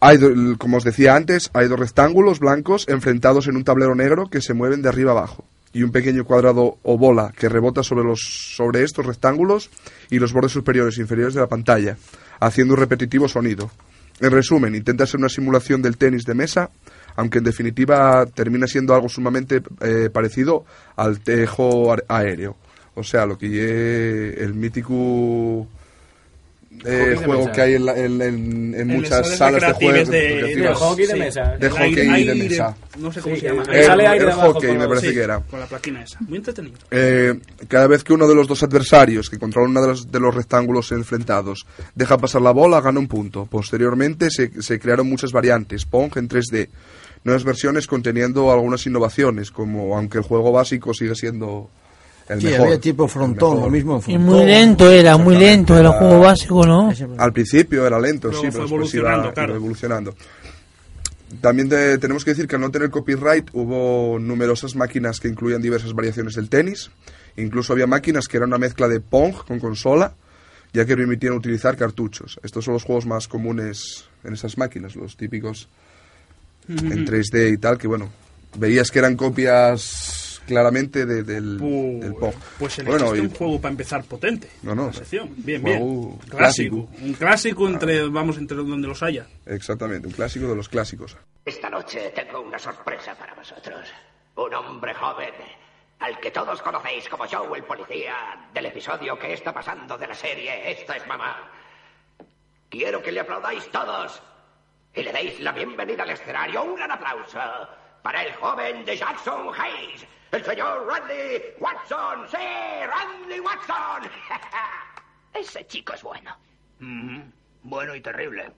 [0.00, 0.18] Hay,
[0.58, 4.54] como os decía antes, hay dos rectángulos blancos enfrentados en un tablero negro que se
[4.54, 8.18] mueven de arriba abajo y un pequeño cuadrado o bola que rebota sobre, los,
[8.56, 9.70] sobre estos rectángulos
[10.10, 11.96] y los bordes superiores e inferiores de la pantalla,
[12.40, 13.70] haciendo un repetitivo sonido.
[14.18, 16.70] En resumen, intenta ser una simulación del tenis de mesa,
[17.14, 20.64] aunque en definitiva termina siendo algo sumamente eh, parecido
[20.96, 22.56] al tejo aéreo.
[22.96, 25.68] O sea, lo que lle- el mítico
[26.84, 29.92] eh, juego que hay en, la- en- en- en muchas las salas de juego.
[29.92, 31.42] recreativas de, de hockey de mesa.
[31.58, 32.76] De hockey aire- y de aire- mesa.
[32.98, 33.62] No sé cómo Sí, se llama.
[33.68, 35.40] el- El, sale aire el de abajo hockey con me parece Sí, que era.
[35.40, 36.18] Con la plaquina esa.
[36.20, 36.74] Muy entretenido.
[36.90, 40.20] Eh, cada vez que uno de los dos adversarios que controla uno de los, de
[40.20, 43.46] los rectángulos enfrentados deja pasar la bola, gana un punto.
[43.46, 46.68] Posteriormente se, se crearon muchas variantes, Pong en 3D,
[47.24, 51.70] nuevas versiones conteniendo algunas innovaciones, como aunque el juego básico sigue siendo
[52.30, 52.66] el Sí, mejor.
[52.66, 54.24] había tipo frontón, lo mismo en Y frontón.
[54.24, 56.92] muy lento era, muy lento era el juego básico, ¿no?
[57.18, 59.54] Al principio era lento, Luego sí, fue pero después iba, evolucionando, iba claro.
[59.56, 60.14] evolucionando.
[61.40, 65.62] También de- tenemos que decir que al no tener copyright hubo numerosas máquinas que incluían
[65.62, 66.90] diversas variaciones del tenis.
[67.36, 70.12] Incluso había máquinas que eran una mezcla de Pong con consola,
[70.72, 72.38] ya que permitían utilizar cartuchos.
[72.42, 75.68] Estos son los juegos más comunes en esas máquinas, los típicos
[76.68, 78.08] en 3D y tal, que bueno,
[78.58, 80.19] veías que eran copias
[80.50, 82.34] claramente de- del, Pues, del Pong.
[82.58, 84.50] pues elegiste bueno, y- un juego para empezar potente.
[84.62, 84.90] No, no.
[85.36, 86.18] Bien, bien.
[86.28, 86.88] Clásico.
[87.00, 89.26] Un clásico entre, vamos, entre donde los haya.
[89.46, 91.16] exactamente, un clásico de los clásicos.
[91.44, 93.88] Esta noche tengo una sorpresa para vosotros.
[94.36, 95.32] Un hombre joven,
[96.00, 98.14] al que todos conocéis como Joe el policía,
[98.52, 101.50] del episodio que está pasando de la serie Esto es mamá.
[102.68, 104.22] Quiero que le aplaudáis todos
[104.94, 106.62] y le deis la bienvenida al escenario.
[106.62, 107.38] Un gran aplauso
[108.02, 112.28] para el joven de Jackson Hayes, el señor Randy Watson.
[112.28, 114.10] ¡Sí, Randy Watson!
[115.34, 116.36] Ese chico es bueno.
[117.62, 118.52] Bueno y terrible.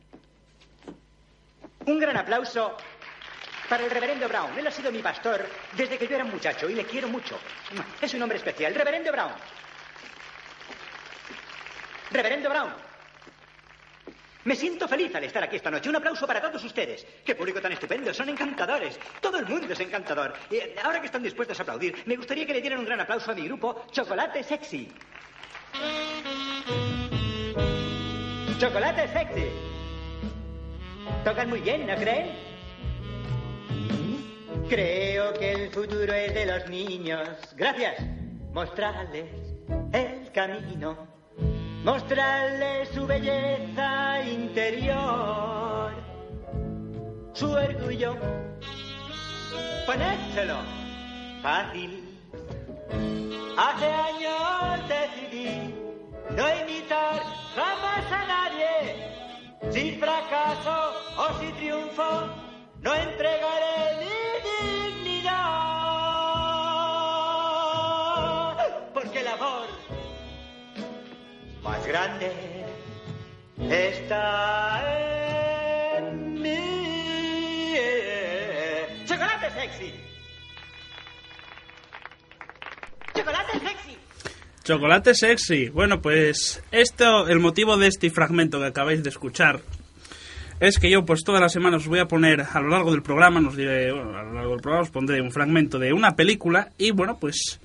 [1.87, 2.77] Un gran aplauso
[3.69, 4.59] para el reverendo Brown.
[4.59, 7.39] Él ha sido mi pastor desde que yo era un muchacho y le quiero mucho.
[8.01, 8.75] Es un hombre especial.
[8.75, 9.33] Reverendo Brown.
[12.11, 12.92] Reverendo Brown.
[14.45, 15.89] Me siento feliz al estar aquí esta noche.
[15.89, 17.07] Un aplauso para todos ustedes.
[17.25, 18.13] Qué público tan estupendo.
[18.13, 18.99] Son encantadores.
[19.21, 20.35] Todo el mundo es encantador.
[20.51, 23.31] Eh, ahora que están dispuestos a aplaudir, me gustaría que le dieran un gran aplauso
[23.31, 24.89] a mi grupo Chocolate Sexy.
[28.59, 29.47] Chocolate Sexy.
[31.25, 32.53] Tocan muy bien, ¿no creen?
[34.69, 37.29] Creo que el futuro es de los niños.
[37.57, 38.03] Gracias.
[38.53, 39.27] Mostrarles
[39.93, 41.12] el camino.
[41.85, 45.93] Mostrarles su belleza interior.
[47.33, 48.17] Su orgullo.
[49.85, 50.59] Ponérselo.
[51.43, 52.09] Fácil.
[53.59, 55.75] Hace años decidí
[56.37, 57.21] no imitar
[57.57, 58.95] jamás a nadie.
[59.73, 62.29] Si fracaso o si triunfo,
[62.81, 64.15] no entregaré mi
[65.03, 65.33] dignidad.
[68.95, 69.67] Porque el amor
[71.63, 72.33] más grande
[73.71, 74.83] está
[75.99, 77.75] en mí.
[79.07, 79.95] ¡Chocolate sexy!
[83.15, 83.99] ¡Chocolate sexy!
[84.65, 85.69] Chocolate sexy.
[85.69, 89.61] Bueno, pues esto, el motivo de este fragmento que acabáis de escuchar
[90.61, 93.03] es que yo pues todas las semanas os voy a poner a lo largo del
[93.03, 96.15] programa, nos diré, bueno, a lo largo del programa os pondré un fragmento de una
[96.15, 97.61] película y bueno, pues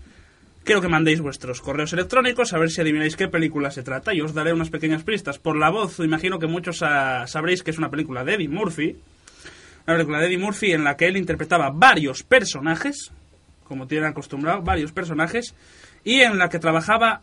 [0.68, 4.20] quiero que mandéis vuestros correos electrónicos a ver si adivináis qué película se trata y
[4.22, 5.40] os daré unas pequeñas pistas.
[5.40, 8.98] Por la voz, imagino que muchos ah, sabréis que es una película de Eddie Murphy,
[9.88, 13.12] una película de Eddie Murphy en la que él interpretaba varios personajes,
[13.64, 15.56] como tienen acostumbrado, varios personajes,
[16.04, 17.22] y en la que trabajaba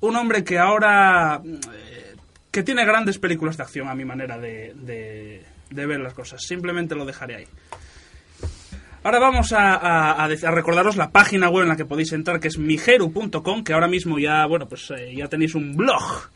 [0.00, 2.14] un hombre que ahora eh,
[2.50, 6.40] que tiene grandes películas de acción a mi manera de, de- de ver las cosas.
[6.44, 7.46] Simplemente lo dejaré ahí.
[9.08, 13.64] Ahora vamos a, recordaros la página web en la que podéis entrar, que es mijeru.com,
[13.64, 16.28] que ahora mismo ya, bueno, pues eh, ya tenéis un blog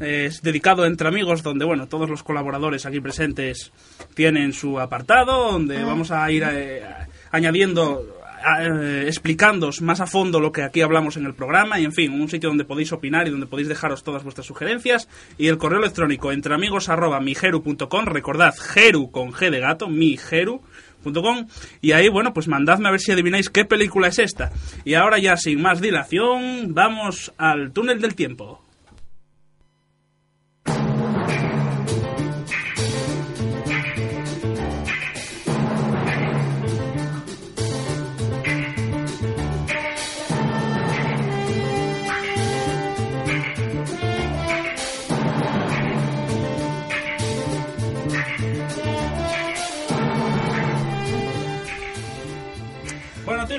[0.00, 3.72] eh, es dedicado entre amigos, donde, bueno, todos los colaboradores aquí presentes
[4.12, 6.82] tienen su apartado, donde vamos a ir eh,
[7.30, 8.20] añadiendo,
[8.60, 12.12] eh, explicándoos más a fondo lo que aquí hablamos en el programa, y en fin,
[12.12, 15.08] un sitio donde podéis opinar y donde podéis dejaros todas vuestras sugerencias,
[15.38, 20.62] y el correo electrónico entre amigos arroba mijeru.com, recordad, Geru con G de gato, mijeru
[21.02, 21.46] com,
[21.80, 24.52] y ahí, bueno, pues mandadme a ver si adivináis qué película es esta.
[24.84, 28.62] Y ahora ya sin más dilación, vamos al túnel del tiempo.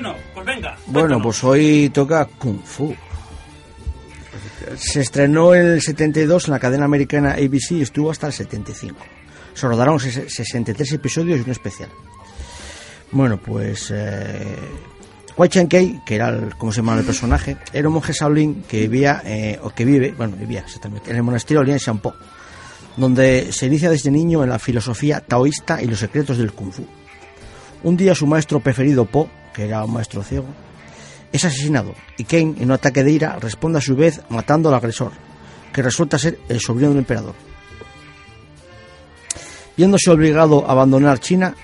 [0.02, 0.86] Pues.
[0.86, 2.94] Bueno, pues hoy toca Kung Fu.
[4.76, 8.96] Se estrenó en el 72 en la cadena americana ABC y estuvo hasta el 75.
[9.54, 11.90] Se rodaron ses- 63 episodios y un especial.
[13.10, 14.56] Bueno, pues eh,
[15.36, 18.62] Wai Chen Kei, que era el, como se llama el personaje, era un monje Shaolin
[18.62, 22.14] que vivía, eh, o que vive, bueno, vivía exactamente, en el monasterio Lien Shanpo,
[22.96, 26.86] donde se inicia desde niño en la filosofía taoísta y los secretos del Kung Fu.
[27.82, 30.46] Un día su maestro preferido Po, que era un maestro ciego,
[31.32, 34.74] es asesinado y Kane, en un ataque de ira, responde a su vez matando al
[34.74, 35.12] agresor,
[35.72, 37.34] que resulta ser el sobrino del emperador.
[39.76, 41.54] Viéndose obligado a abandonar China,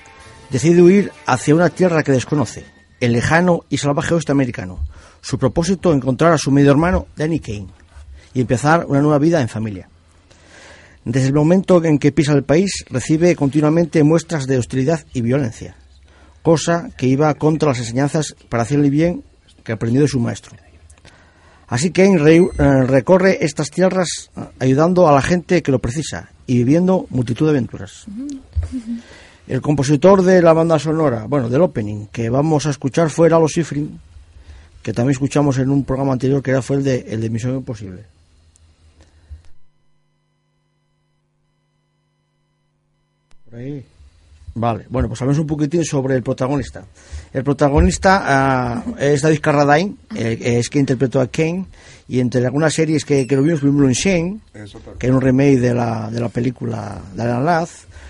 [0.50, 2.64] decide huir hacia una tierra que desconoce,
[3.00, 4.80] el lejano y salvaje oeste americano.
[5.20, 7.68] Su propósito, encontrar a su medio hermano, Danny Kane,
[8.32, 9.88] y empezar una nueva vida en familia.
[11.04, 15.76] Desde el momento en que pisa el país, recibe continuamente muestras de hostilidad y violencia,
[16.42, 19.22] cosa que iba contra las enseñanzas para hacerle bien
[19.64, 20.56] que aprendió de su maestro.
[21.68, 26.56] Así que eh, recorre estas tierras eh, ayudando a la gente que lo precisa y
[26.56, 28.06] viviendo multitud de aventuras.
[29.46, 33.48] El compositor de la banda sonora, bueno, del opening, que vamos a escuchar fue Lalo
[33.48, 34.00] Schifrin,
[34.82, 37.56] que también escuchamos en un programa anterior que era fue el de, el de Misión
[37.56, 38.04] Imposible.
[43.44, 43.84] Por ahí.
[44.58, 46.84] Vale, bueno, pues hablemos un poquitín sobre el protagonista.
[47.32, 51.66] El protagonista ah, es David Carradine, eh, es que interpretó a Kane,
[52.08, 54.40] y entre algunas series que, que lo vimos, vimos en Shane,
[54.98, 57.68] que era un remake de la, de la película de Alan Ladd.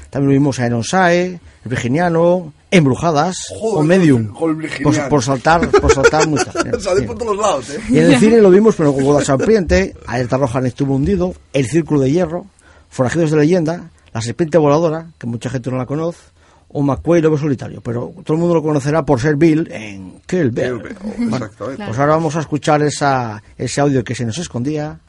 [0.09, 4.33] También lo vimos a Iron Sae, El Virginiano, Embrujadas o Medium.
[4.33, 6.55] joder, por, saltar, por saltar muchas.
[6.81, 7.81] Sale por todos lados, ¿eh?
[7.91, 11.35] Y en el cine lo vimos, pero con Boda Serpiente, Alerta Roja en Estuvo Hundido,
[11.53, 12.47] El Círculo de Hierro,
[12.89, 16.19] Forajidos de Leyenda, La Serpiente Voladora, que mucha gente no la conoce,
[16.71, 20.51] o McQuay Lobo Solitario, pero todo el mundo lo conocerá por ser Bill en Kill
[20.51, 20.83] Bill.
[20.83, 21.85] Kill Bill, Bueno, exactamente.
[21.87, 25.01] pues ahora vamos a escuchar esa, ese audio que se nos escondía.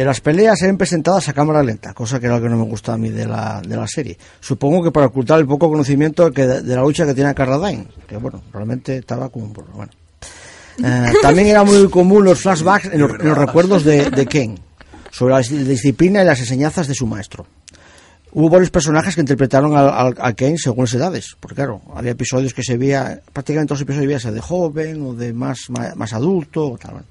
[0.00, 2.64] Eh, las peleas eran presentadas a cámara lenta, cosa que era lo que no me
[2.64, 4.18] gusta a mí de la, de la serie.
[4.40, 7.86] Supongo que para ocultar el poco conocimiento que de, de la lucha que tenía Carradine,
[8.06, 9.72] que bueno, realmente estaba como un burro.
[9.74, 9.92] Bueno.
[10.84, 14.58] Eh, también era muy común los flashbacks en los, en los recuerdos de, de Ken
[15.10, 17.46] sobre la dis- disciplina y las enseñanzas de su maestro.
[18.30, 22.52] Hubo varios personajes que interpretaron al- a, Ken según las edades, porque claro, había episodios
[22.52, 26.12] que se veía, prácticamente todos los episodios veías de joven o de más, más, más
[26.12, 26.90] adulto o tal.
[26.92, 27.06] bueno.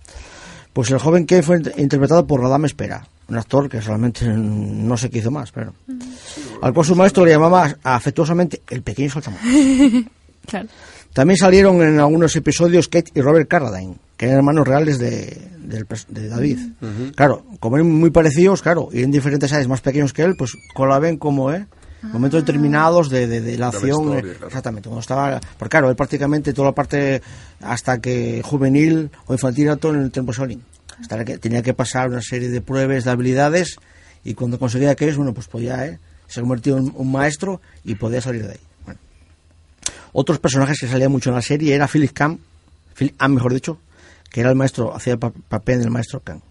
[0.77, 4.95] Pues el joven Ken fue int- interpretado por Radame Espera, un actor que realmente no
[4.95, 5.73] sé qué hizo más, pero
[6.61, 10.05] al cual su maestro le llamaba afectuosamente el pequeño saltamontes.
[10.45, 10.67] Claro.
[11.13, 15.35] También salieron en algunos episodios Kate y Robert Carradine, que eran hermanos reales de,
[16.29, 16.59] David.
[17.15, 20.51] Claro, como eran muy parecidos, claro, y en diferentes áreas más pequeños que él, pues
[20.75, 21.65] colaben como, ¿eh?
[22.03, 24.01] Momentos determinados de, de- de la De la acción.
[24.03, 24.47] historia, eh, claro.
[24.47, 25.39] Exactamente, cuando estaba.
[25.57, 27.21] Porque claro, él prácticamente toda la parte
[27.61, 30.63] hasta que juvenil o infantil era todo en el tiempo Solin.
[31.01, 33.77] Hasta que tenía que pasar una serie de pruebas, de habilidades,
[34.23, 35.99] y cuando conseguía que es, bueno, pues podía, ¿eh?
[36.27, 38.59] Se convirtió en un maestro y podía salir de ahí.
[38.85, 38.99] Bueno.
[40.13, 42.39] Otros personajes que salían mucho en la serie era Philip Camp,
[42.97, 43.79] Philip Am, mejor dicho,
[44.29, 46.41] que era el maestro, hacía el pa- papel del maestro Khan.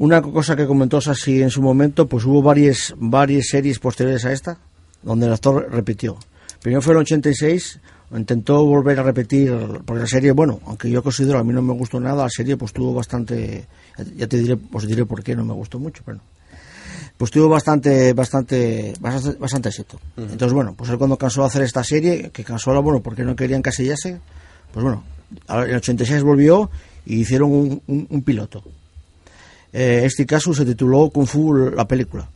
[0.00, 4.32] Una cosa que comentó así en su momento, pues hubo varias, varias series posteriores a
[4.32, 4.56] esta,
[5.02, 6.16] donde el actor repitió.
[6.62, 7.80] Primero fue en el 86,
[8.16, 9.52] intentó volver a repetir,
[9.84, 12.56] porque la serie, bueno, aunque yo considero, a mí no me gustó nada, la serie
[12.56, 13.66] pues tuvo bastante,
[14.16, 16.18] ya te diré, os diré por qué no me gustó mucho, pero
[17.18, 20.00] pues tuvo bastante bastante bastante, bastante éxito.
[20.16, 23.22] Entonces, bueno, pues él cuando cansó de hacer esta serie, que cansó la bueno porque
[23.22, 24.18] no quería encasillarse,
[24.72, 25.04] pues bueno,
[25.48, 26.70] en el 86 volvió
[27.04, 28.62] y hicieron un, un- un piloto.
[29.72, 32.28] Eh, este caso se tituló Kung Fu la película.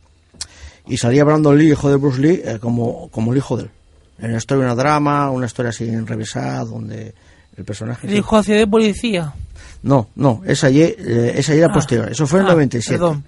[0.87, 3.71] Y salía Brandon Lee, hijo de Bruce Lee, eh, como, como el hijo de él.
[4.19, 7.15] En una historia, una drama, una historia así enrevesada, donde
[7.57, 8.07] el personaje...
[8.07, 9.33] El hijo hacía de policía.
[9.83, 12.11] No, no, esa ya, eh, esa ya era Ah, posterior.
[12.11, 12.99] Eso fue en ah, 97.
[12.99, 13.25] perdón.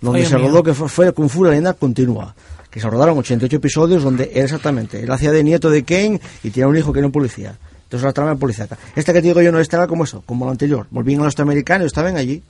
[0.00, 0.46] Donde se mío.
[0.48, 2.34] rodó que fue, fue Kung Fu la leyenda continua.
[2.70, 5.02] Que se rodaron 88 episodios donde era exactamente.
[5.02, 7.56] Él hacía de nieto de Kane y tenía un hijo que era un policía.
[7.82, 8.78] Entonces la trama policíaca.
[8.94, 10.86] Esta que te digo yo no esta era como eso, como la anterior.
[10.90, 12.42] Volvían a los americanos, estaban allí.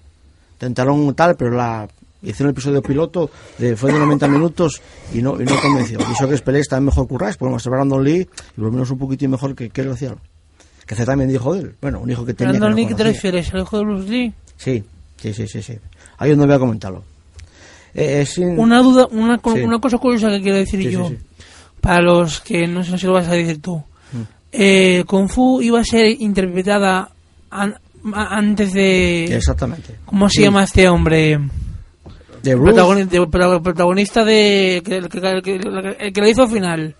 [0.61, 1.89] Intentaron tal, pero la
[2.23, 4.83] hicieron el episodio piloto, de, fue de 90 minutos
[5.15, 5.99] y no, y no convenció.
[6.07, 8.25] Y eso que es pelea está mejor curráis, porque se Brandon Lee y
[8.57, 10.15] por lo menos un poquitín mejor que, que él hacía.
[10.87, 11.75] Que hace también dijo de él.
[11.81, 12.51] Bueno, un hijo que tenía.
[12.53, 13.51] Brandon no Lee, ¿qué te refieres?
[13.55, 14.35] ¿El hijo de Bruce Lee?
[14.59, 14.85] Sí,
[15.17, 15.79] sí, sí, sí, sí.
[16.19, 17.05] Ahí donde voy a comentarlo.
[17.95, 19.61] Eh, eh, sin- Una duda, una, co- Sí.
[19.63, 21.17] una cosa curiosa que quiero decir Sí, yo, sí.
[21.81, 23.77] para los que no sé si lo vas a decir tú.
[24.13, 24.21] Mm.
[24.53, 27.11] Eh, Kung Fu iba a ser interpretada
[27.51, 27.81] an- a-
[28.15, 29.25] antes de...
[29.37, 29.97] Exactamente.
[30.05, 31.39] ¿Cómo se llama este hombre?
[32.43, 32.73] De Bruce.
[32.81, 34.83] Protagoni- de- pro- protagonista de...
[34.85, 36.95] que- que- que- que- el que lo hizo al final.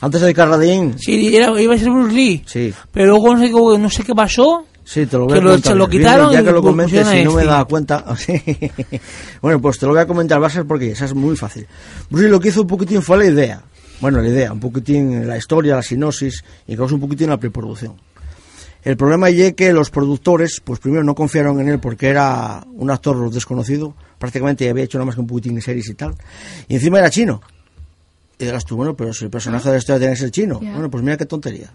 [0.00, 0.94] Antes de Carradine.
[0.98, 2.42] Sí, era, iba a ser Bruce Lee.
[2.46, 4.66] Sí, Pero luego no sé, qué- no sé qué pasó.
[4.84, 5.72] sí, te lo voy Que a lo- comentar.
[5.72, 7.52] se lo quitaron ya que lo pusieron si no me este.
[7.52, 8.04] da cuenta.
[9.42, 11.66] Bueno, pues te lo voy a comentar, va a ser porque esa es muy fácil.
[12.10, 13.62] Bruce Lee lo que hizo un poquitín fue la idea.
[14.00, 17.94] Bueno, la idea, un poquitín la historia, la sinopsis y causó un poquitín la preproducción.
[18.86, 22.88] El problema es que los productores, pues primero no confiaron en él porque era un
[22.88, 26.14] actor desconocido, prácticamente había hecho nada más que un poquitín de series y tal,
[26.68, 27.42] y encima era chino.
[28.38, 30.60] Y dirás tú, bueno, pero si el personaje de la historia tiene que ser chino,
[30.60, 31.68] bueno, pues mira qué tontería.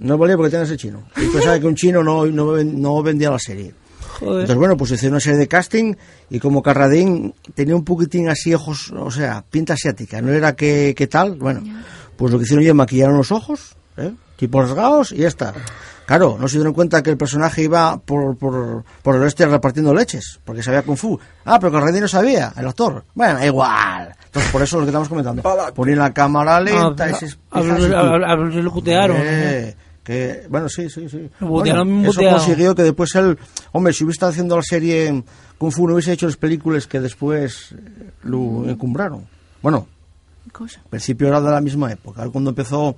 [0.00, 1.02] No valía porque tenía que ser chino.
[1.16, 3.72] Y pensaba que un chino no, no, no vendía la serie.
[4.20, 4.40] Joder.
[4.40, 5.94] Entonces, bueno, pues hicieron una serie de casting
[6.28, 10.92] y como Carradín tenía un poquitín así ojos, o sea, pinta asiática, no era que,
[10.94, 11.62] que tal, bueno,
[12.16, 14.12] pues lo que hicieron ya maquillaron los ojos, ¿eh?
[14.36, 15.54] tipo rasgados y ya está.
[16.06, 19.94] Claro, no se dieron cuenta que el personaje iba por, por, por el oeste repartiendo
[19.94, 21.18] leches, porque sabía Kung Fu.
[21.44, 23.04] Ah, pero que el rey no sabía, el actor.
[23.14, 24.12] Bueno, igual.
[24.26, 25.42] Entonces, por eso es lo que estamos comentando.
[25.74, 30.68] Poner la cámara lenta, Ah, ese a- a- a- a- lo putearon, Eh, que, bueno,
[30.68, 31.30] sí, sí, sí.
[31.38, 33.38] Bueno, eso consiguió que después él,
[33.70, 35.22] hombre, si hubiese estado haciendo la serie
[35.56, 39.24] Kung Fu, no hubiese hecho las películas que después eh, lo encumbraron.
[39.62, 39.86] Bueno,
[40.50, 40.80] Cosa.
[40.80, 42.28] al principio era de la misma época.
[42.30, 42.96] Cuando empezó,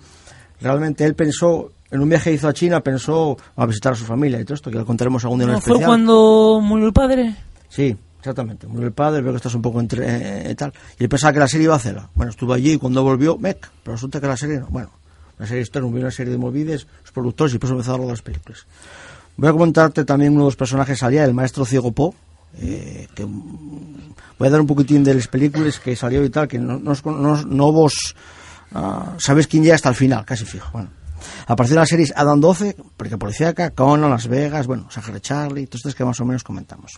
[0.63, 4.05] realmente él pensó, en un viaje que hizo a China, pensó a visitar a su
[4.05, 5.89] familia y todo esto, que lo contaremos algún día en ¿No el fue especial.
[5.89, 7.37] cuando murió el padre?
[7.69, 8.67] Sí, exactamente.
[8.67, 10.73] Murió el padre, veo que estás un poco entre eh, tal.
[10.99, 12.11] Y él pensaba que la serie iba a hacerla.
[12.17, 14.67] Bueno, estuvo allí y cuando volvió, mec, pero resulta que la serie no.
[14.71, 14.91] Bueno,
[15.39, 18.13] la serie historia, hubo una serie de movides, los productores y después empezaron a rodar
[18.15, 18.67] las películas.
[19.37, 22.13] Voy a comentarte también uno de los personajes salía, el maestro Ciego Po,
[22.59, 26.49] eh, que mm, voy a dar un poquitín de las películas que salió y tal,
[26.49, 28.17] que no, no, no, no vos
[28.73, 30.71] ah, sabéis quién ya hasta el final, casi fijo.
[30.73, 30.89] Bueno,
[31.47, 35.81] apareció en las series Adam 12, porque Policíaca, Conan, Las Vegas, bueno, Sangre Charlie, todas
[35.81, 36.93] estas que más o menos comentamos.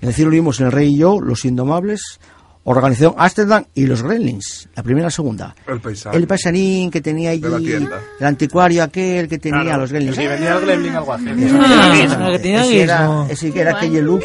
[0.00, 2.20] En el cielo vimos El Rey y yo, Los Indomables,
[2.64, 5.54] Organización Amsterdam y Los Gremlins, la primera y la segunda.
[5.66, 6.16] El paisaje.
[6.16, 8.00] El paisanín que tenía allí, De la tienda.
[8.20, 10.16] el anticuario aquel que tenía Claro, los Gremlins.
[10.16, 11.26] Si venía el Gremlin algo así.
[11.28, 14.22] Ah, que tenía ese era, ese que era aquel look.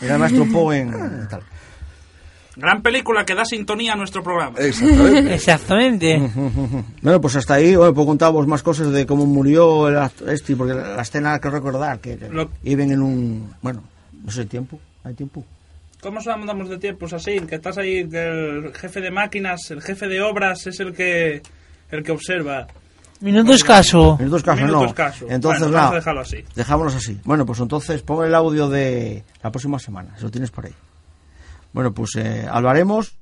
[0.00, 1.42] Era el maestro Poe en tal.
[2.56, 4.58] Gran película que da sintonía a nuestro programa.
[4.58, 5.34] Exactamente.
[5.34, 6.30] Exactamente.
[7.02, 9.98] Bueno, pues hasta ahí, bueno, pues contábamos más cosas de cómo murió el
[10.28, 13.82] este, porque la escena que recordar, que Lo- iban en un, bueno,
[14.24, 15.44] no sé, tiempo, hay tiempo.
[16.00, 17.38] ¿Cómo andamos de tiempos así?
[17.40, 21.42] Que estás ahí, que el jefe de máquinas, el jefe de obras es el que
[21.90, 22.66] el que observa.
[23.20, 24.16] Minuto escaso.
[24.20, 24.86] En dos casos Minuto no.
[24.88, 25.26] escaso.
[25.28, 26.44] Entonces, Bueno, así.
[26.54, 27.18] Dejámoslos así.
[27.24, 30.72] Bueno, pues entonces pon el audio de la próxima semana, si lo tienes por ahí.
[31.76, 33.18] Bueno, pues eh, hablaremos.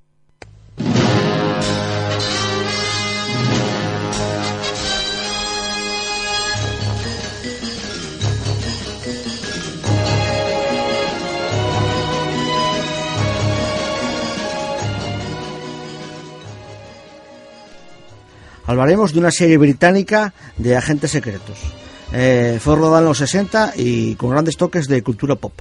[18.66, 21.59] Hablaremos de una serie británica de agentes secretos.
[22.12, 25.55] Eh, fue rodada en los 60 y con grandes toques de cultura pop.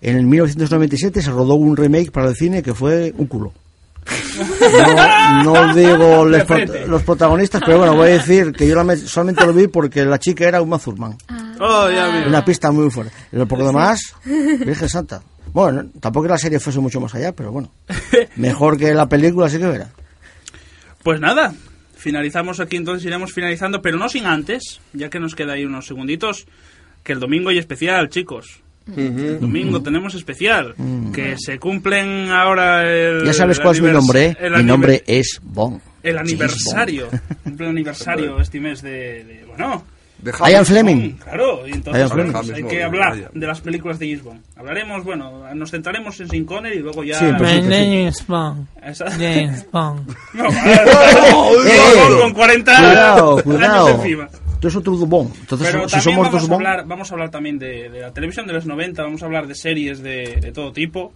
[0.00, 3.52] En el 1997 se rodó un remake para el cine que fue un culo.
[5.44, 6.86] No, no digo los, pro- frente.
[6.86, 10.04] los protagonistas, pero bueno, voy a decir que yo la me- solamente lo vi porque
[10.04, 11.16] la chica era Uma Thurman.
[11.58, 12.28] Oh, ya veo.
[12.28, 13.12] Una pista muy fuerte.
[13.30, 15.22] Pero por lo demás, Virgen Santa.
[15.52, 17.70] Bueno, no- tampoco que la serie fuese mucho más allá, pero bueno.
[18.36, 19.88] Mejor que la película, sí que verá.
[21.02, 21.54] Pues nada,
[21.96, 25.86] finalizamos aquí entonces, iremos finalizando, pero no sin antes, ya que nos queda ahí unos
[25.86, 26.46] segunditos,
[27.02, 28.60] que el domingo hay especial, chicos.
[28.94, 30.74] El domingo tenemos especial,
[31.12, 33.24] que se cumplen ahora el...
[33.24, 34.50] Ya sabes el cuál es mi nombre, ¿eh?
[34.58, 35.80] Mi nombre es Bon.
[36.02, 37.08] El James aniversario,
[37.42, 39.84] cumple el aniversario este mes de, de- bueno,
[40.18, 40.50] De Bond.
[40.52, 41.10] Ian Fleming.
[41.16, 42.32] Claro, y entonces Ian Fleming.
[42.32, 44.40] pues, hay James que Bond, hablar de las películas de James Bond.
[44.56, 47.18] Hablaremos, bueno, nos centraremos en Sin Connery y luego ya...
[47.18, 48.66] Sí, pues is Bond.
[48.84, 50.14] Esa- James Bond.
[50.34, 52.20] No, vale.
[52.22, 53.88] Con 40 Cuidado, años cuidado.
[53.90, 54.28] encima.
[54.60, 55.30] Tú eres otro Bon.
[55.40, 56.54] Entonces, Pero si somos vamos, dos a Bon.
[56.66, 59.46] hablar, vamos a hablar también de, de la televisión de los 90, vamos a hablar
[59.46, 61.12] de series de, de todo tipo.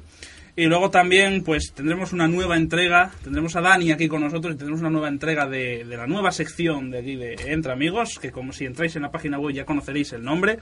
[0.57, 4.59] Y luego también, pues tendremos una nueva entrega, tendremos a Dani aquí con nosotros y
[4.59, 8.30] tendremos una nueva entrega de, de la nueva sección de aquí de Entre Amigos, que
[8.30, 10.59] como si entráis en la página web ya conoceréis el nombre.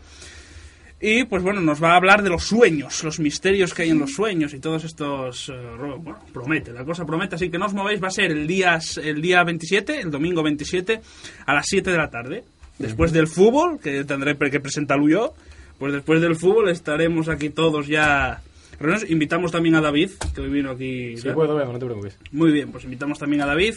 [1.01, 4.01] Y pues bueno, nos va a hablar de los sueños, los misterios que hay en
[4.01, 5.49] los sueños y todos estos...
[5.49, 5.53] eh,
[6.01, 8.79] bueno, promete, la cosa promete, así que no os movéis, va a ser el día,
[9.03, 11.01] el día 27, el domingo 27,
[11.47, 12.45] a las 7 de la tarde.
[12.79, 15.35] Después del fútbol, que tendré que presentarlo yo,
[15.79, 18.41] pues después del fútbol estaremos aquí todos ya...
[18.79, 19.11] reunidos.
[19.11, 21.16] Invitamos también a David, que hoy vino aquí.
[21.16, 22.16] Sí, puedo, no te preocupes.
[22.33, 23.74] Muy bien, pues invitamos también a David.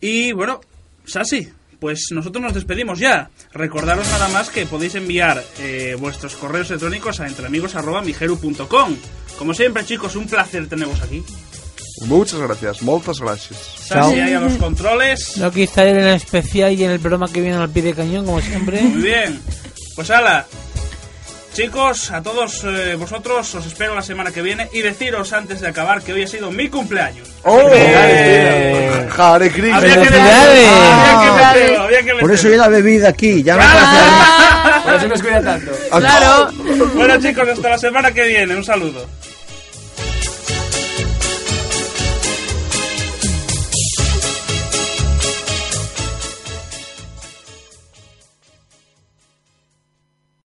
[0.00, 0.60] Y bueno,
[1.04, 1.48] Sasi,
[1.78, 3.30] pues nosotros nos despedimos ya.
[3.52, 8.96] Recordaros nada más que podéis enviar eh, vuestros correos electrónicos a entreamigos.migeru.com.
[9.38, 11.22] Como siempre, chicos, un placer teneros aquí.
[12.02, 13.56] Muchas gracias, moltes gràcies.
[13.78, 15.40] Sasi ahí a los controles.
[15.40, 18.24] Aquí estaré en el especial y en el programa que viene al pie de cañón,
[18.26, 18.82] como siempre.
[18.82, 19.40] Muy bien.
[19.94, 20.44] Pues ala.
[21.52, 25.68] Chicos, a todos eh, vosotros os espero la semana que viene y deciros antes de
[25.68, 27.28] acabar que hoy ha sido mi cumpleaños.
[27.44, 27.70] ¡Oh!
[27.72, 29.76] Eh, Hare Krishna.
[29.76, 30.68] había que ¡Felicidades!
[30.68, 31.30] había que
[31.60, 32.50] meterlo, había que Por eso meterlo.
[32.50, 34.82] yo la bebida aquí, ya me parece...
[34.84, 35.70] Por eso nos cuida tanto.
[35.96, 36.50] Claro.
[36.96, 38.56] Bueno chicos, hasta la semana que viene.
[38.56, 39.06] Un saludo.